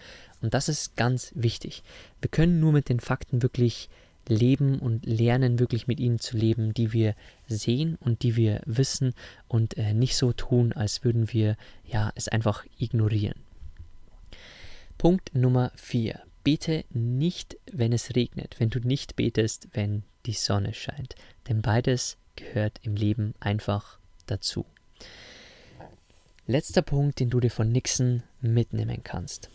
Und 0.41 0.53
das 0.53 0.69
ist 0.69 0.95
ganz 0.95 1.31
wichtig. 1.35 1.83
Wir 2.21 2.29
können 2.29 2.61
nur 2.61 2.71
mit 2.71 2.87
den 2.87 3.01
Fakten 3.01 3.43
wirklich 3.43 3.89
leben 4.27 4.79
und 4.79 5.05
lernen, 5.05 5.59
wirklich 5.59 5.87
mit 5.87 5.99
ihnen 5.99 6.19
zu 6.19 6.37
leben, 6.37 6.73
die 6.73 6.93
wir 6.93 7.15
sehen 7.47 7.97
und 7.99 8.23
die 8.23 8.35
wir 8.35 8.61
wissen 8.65 9.13
und 9.47 9.77
äh, 9.77 9.93
nicht 9.93 10.15
so 10.15 10.33
tun, 10.33 10.73
als 10.73 11.03
würden 11.03 11.31
wir 11.33 11.57
ja 11.85 12.11
es 12.15 12.27
einfach 12.27 12.65
ignorieren. 12.77 13.39
Punkt 14.97 15.33
Nummer 15.33 15.71
4. 15.75 16.19
Bete 16.43 16.85
nicht, 16.91 17.57
wenn 17.71 17.93
es 17.93 18.15
regnet, 18.15 18.55
wenn 18.59 18.69
du 18.69 18.79
nicht 18.79 19.15
betest, 19.15 19.67
wenn 19.73 20.03
die 20.25 20.33
Sonne 20.33 20.73
scheint. 20.73 21.15
Denn 21.47 21.61
beides 21.61 22.17
gehört 22.35 22.79
im 22.83 22.95
Leben 22.95 23.33
einfach 23.39 23.99
dazu. 24.25 24.65
Letzter 26.47 26.81
Punkt, 26.81 27.19
den 27.19 27.29
du 27.29 27.39
dir 27.39 27.51
von 27.51 27.71
Nixon 27.71 28.23
mitnehmen 28.41 29.01
kannst. 29.03 29.49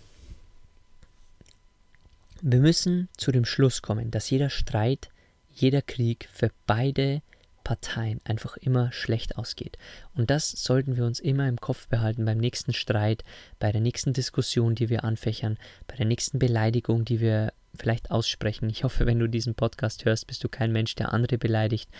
Wir 2.48 2.60
müssen 2.60 3.08
zu 3.16 3.32
dem 3.32 3.44
Schluss 3.44 3.82
kommen, 3.82 4.12
dass 4.12 4.30
jeder 4.30 4.50
Streit, 4.50 5.08
jeder 5.50 5.82
Krieg 5.82 6.28
für 6.32 6.52
beide 6.64 7.20
Parteien 7.64 8.20
einfach 8.22 8.56
immer 8.56 8.92
schlecht 8.92 9.36
ausgeht. 9.36 9.78
Und 10.14 10.30
das 10.30 10.52
sollten 10.52 10.96
wir 10.96 11.06
uns 11.06 11.18
immer 11.18 11.48
im 11.48 11.60
Kopf 11.60 11.88
behalten 11.88 12.24
beim 12.24 12.38
nächsten 12.38 12.72
Streit, 12.72 13.24
bei 13.58 13.72
der 13.72 13.80
nächsten 13.80 14.12
Diskussion, 14.12 14.76
die 14.76 14.90
wir 14.90 15.02
anfächern, 15.02 15.58
bei 15.88 15.96
der 15.96 16.06
nächsten 16.06 16.38
Beleidigung, 16.38 17.04
die 17.04 17.18
wir 17.18 17.52
vielleicht 17.74 18.12
aussprechen. 18.12 18.70
Ich 18.70 18.84
hoffe, 18.84 19.06
wenn 19.06 19.18
du 19.18 19.26
diesen 19.26 19.56
Podcast 19.56 20.04
hörst, 20.04 20.28
bist 20.28 20.44
du 20.44 20.48
kein 20.48 20.70
Mensch, 20.70 20.94
der 20.94 21.12
andere 21.12 21.38
beleidigt. 21.38 21.90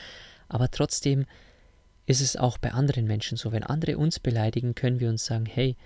Aber 0.47 0.71
trotzdem 0.71 1.27
ist 2.07 2.21
es 2.21 2.37
auch 2.37 2.57
bei 2.57 2.71
anderen 2.71 3.07
Menschen 3.07 3.37
so. 3.37 3.51
Wenn 3.51 3.65
andere 3.65 3.99
uns 3.99 4.21
beleidigen, 4.21 4.77
können 4.77 5.01
wir 5.01 5.09
uns 5.09 5.25
sagen, 5.25 5.47
hey, 5.47 5.77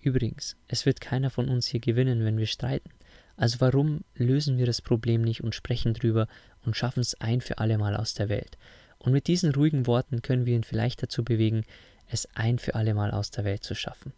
übrigens, 0.00 0.56
es 0.66 0.86
wird 0.86 1.00
keiner 1.00 1.30
von 1.30 1.48
uns 1.48 1.68
hier 1.68 1.78
gewinnen, 1.78 2.24
wenn 2.24 2.36
wir 2.36 2.46
streiten. 2.46 2.90
Also 3.38 3.60
warum 3.60 4.02
lösen 4.14 4.58
wir 4.58 4.66
das 4.66 4.82
Problem 4.82 5.22
nicht 5.22 5.42
und 5.42 5.54
sprechen 5.54 5.94
drüber 5.94 6.26
und 6.66 6.76
schaffen 6.76 7.00
es 7.00 7.18
ein 7.20 7.40
für 7.40 7.58
alle 7.58 7.78
Mal 7.78 7.96
aus 7.96 8.12
der 8.12 8.28
Welt? 8.28 8.58
Und 8.98 9.12
mit 9.12 9.28
diesen 9.28 9.54
ruhigen 9.54 9.86
Worten 9.86 10.20
können 10.22 10.44
wir 10.44 10.56
ihn 10.56 10.64
vielleicht 10.64 11.02
dazu 11.02 11.24
bewegen, 11.24 11.64
es 12.08 12.28
ein 12.34 12.58
für 12.58 12.74
alle 12.74 12.94
Mal 12.94 13.12
aus 13.12 13.30
der 13.30 13.44
Welt 13.44 13.62
zu 13.62 13.74
schaffen. 13.74 14.12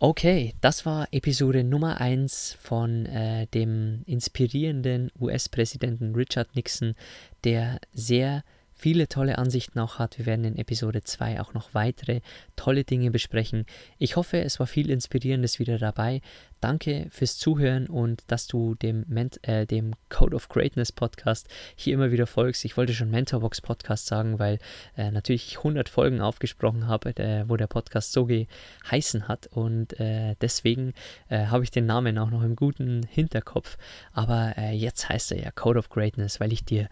Okay, 0.00 0.54
das 0.60 0.84
war 0.84 1.06
Episode 1.12 1.62
Nummer 1.62 2.00
1 2.00 2.56
von 2.60 3.06
äh, 3.06 3.46
dem 3.54 4.02
inspirierenden 4.06 5.12
US-Präsidenten 5.20 6.16
Richard 6.16 6.56
Nixon, 6.56 6.96
der 7.44 7.78
sehr 7.92 8.42
viele 8.82 9.06
tolle 9.06 9.38
Ansichten 9.38 9.78
auch 9.78 10.00
hat. 10.00 10.18
Wir 10.18 10.26
werden 10.26 10.44
in 10.44 10.56
Episode 10.56 11.02
2 11.04 11.40
auch 11.40 11.54
noch 11.54 11.72
weitere 11.72 12.20
tolle 12.56 12.82
Dinge 12.82 13.12
besprechen. 13.12 13.64
Ich 13.98 14.16
hoffe, 14.16 14.42
es 14.42 14.58
war 14.58 14.66
viel 14.66 14.90
Inspirierendes 14.90 15.60
wieder 15.60 15.78
dabei. 15.78 16.20
Danke 16.58 17.06
fürs 17.10 17.38
Zuhören 17.38 17.86
und 17.86 18.24
dass 18.26 18.48
du 18.48 18.74
dem, 18.74 19.04
Ment 19.06 19.38
äh, 19.46 19.66
dem 19.66 19.92
Code 20.08 20.34
of 20.34 20.48
Greatness 20.48 20.90
Podcast 20.90 21.46
hier 21.76 21.94
immer 21.94 22.10
wieder 22.10 22.26
folgst. 22.26 22.64
Ich 22.64 22.76
wollte 22.76 22.92
schon 22.92 23.08
Mentorbox 23.08 23.60
Podcast 23.60 24.06
sagen, 24.06 24.40
weil 24.40 24.58
äh, 24.96 25.12
natürlich 25.12 25.46
ich 25.46 25.58
100 25.58 25.88
Folgen 25.88 26.20
aufgesprochen 26.20 26.88
habe, 26.88 27.16
äh, 27.18 27.48
wo 27.48 27.56
der 27.56 27.68
Podcast 27.68 28.12
so 28.12 28.26
geheißen 28.26 29.28
hat 29.28 29.46
und 29.46 29.98
äh, 30.00 30.34
deswegen 30.40 30.92
äh, 31.28 31.46
habe 31.46 31.62
ich 31.62 31.70
den 31.70 31.86
Namen 31.86 32.18
auch 32.18 32.30
noch 32.30 32.42
im 32.42 32.56
guten 32.56 33.04
Hinterkopf. 33.08 33.78
Aber 34.12 34.54
äh, 34.58 34.72
jetzt 34.72 35.08
heißt 35.08 35.30
er 35.30 35.40
ja 35.40 35.52
Code 35.52 35.78
of 35.78 35.88
Greatness, 35.88 36.40
weil 36.40 36.52
ich 36.52 36.64
dir 36.64 36.88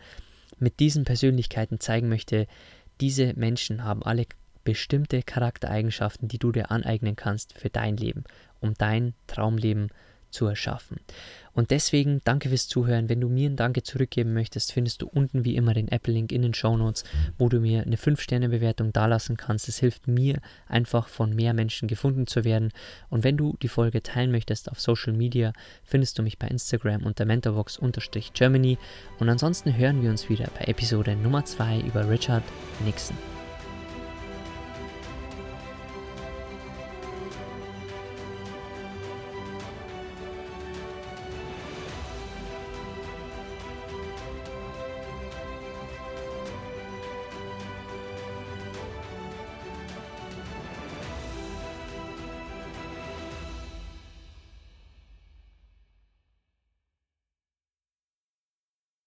mit 0.60 0.80
diesen 0.80 1.04
Persönlichkeiten 1.04 1.80
zeigen 1.80 2.08
möchte, 2.08 2.46
diese 3.00 3.34
Menschen 3.34 3.84
haben 3.84 4.02
alle 4.02 4.26
bestimmte 4.64 5.22
Charaktereigenschaften, 5.22 6.28
die 6.28 6.38
du 6.38 6.52
dir 6.52 6.70
aneignen 6.70 7.16
kannst 7.16 7.58
für 7.58 7.70
dein 7.70 7.96
Leben, 7.96 8.24
um 8.60 8.74
dein 8.74 9.14
Traumleben 9.26 9.88
zu 10.30 10.46
erschaffen. 10.46 10.98
Und 11.52 11.70
deswegen 11.70 12.20
danke 12.24 12.48
fürs 12.48 12.68
Zuhören. 12.68 13.08
Wenn 13.08 13.20
du 13.20 13.28
mir 13.28 13.50
ein 13.50 13.56
Danke 13.56 13.82
zurückgeben 13.82 14.32
möchtest, 14.32 14.72
findest 14.72 15.02
du 15.02 15.08
unten 15.08 15.44
wie 15.44 15.56
immer 15.56 15.74
den 15.74 15.88
Apple-Link 15.88 16.32
in 16.32 16.42
den 16.42 16.54
Show 16.54 16.76
Notes, 16.76 17.04
wo 17.38 17.48
du 17.48 17.60
mir 17.60 17.82
eine 17.82 17.96
5-Sterne-Bewertung 17.96 18.92
dalassen 18.92 19.36
kannst. 19.36 19.68
Es 19.68 19.78
hilft 19.78 20.06
mir 20.06 20.40
einfach 20.68 21.08
von 21.08 21.34
mehr 21.34 21.52
Menschen 21.52 21.88
gefunden 21.88 22.26
zu 22.26 22.44
werden. 22.44 22.72
Und 23.08 23.24
wenn 23.24 23.36
du 23.36 23.56
die 23.62 23.68
Folge 23.68 24.02
teilen 24.02 24.30
möchtest 24.30 24.70
auf 24.70 24.80
Social 24.80 25.12
Media, 25.12 25.52
findest 25.82 26.18
du 26.18 26.22
mich 26.22 26.38
bei 26.38 26.46
Instagram 26.46 27.04
unter 27.04 27.24
mentorbox-germany. 27.24 28.78
Und 29.18 29.28
ansonsten 29.28 29.76
hören 29.76 30.02
wir 30.02 30.10
uns 30.10 30.28
wieder 30.28 30.48
bei 30.58 30.66
Episode 30.66 31.16
Nummer 31.16 31.44
2 31.44 31.80
über 31.80 32.08
Richard 32.08 32.44
Nixon. 32.84 33.39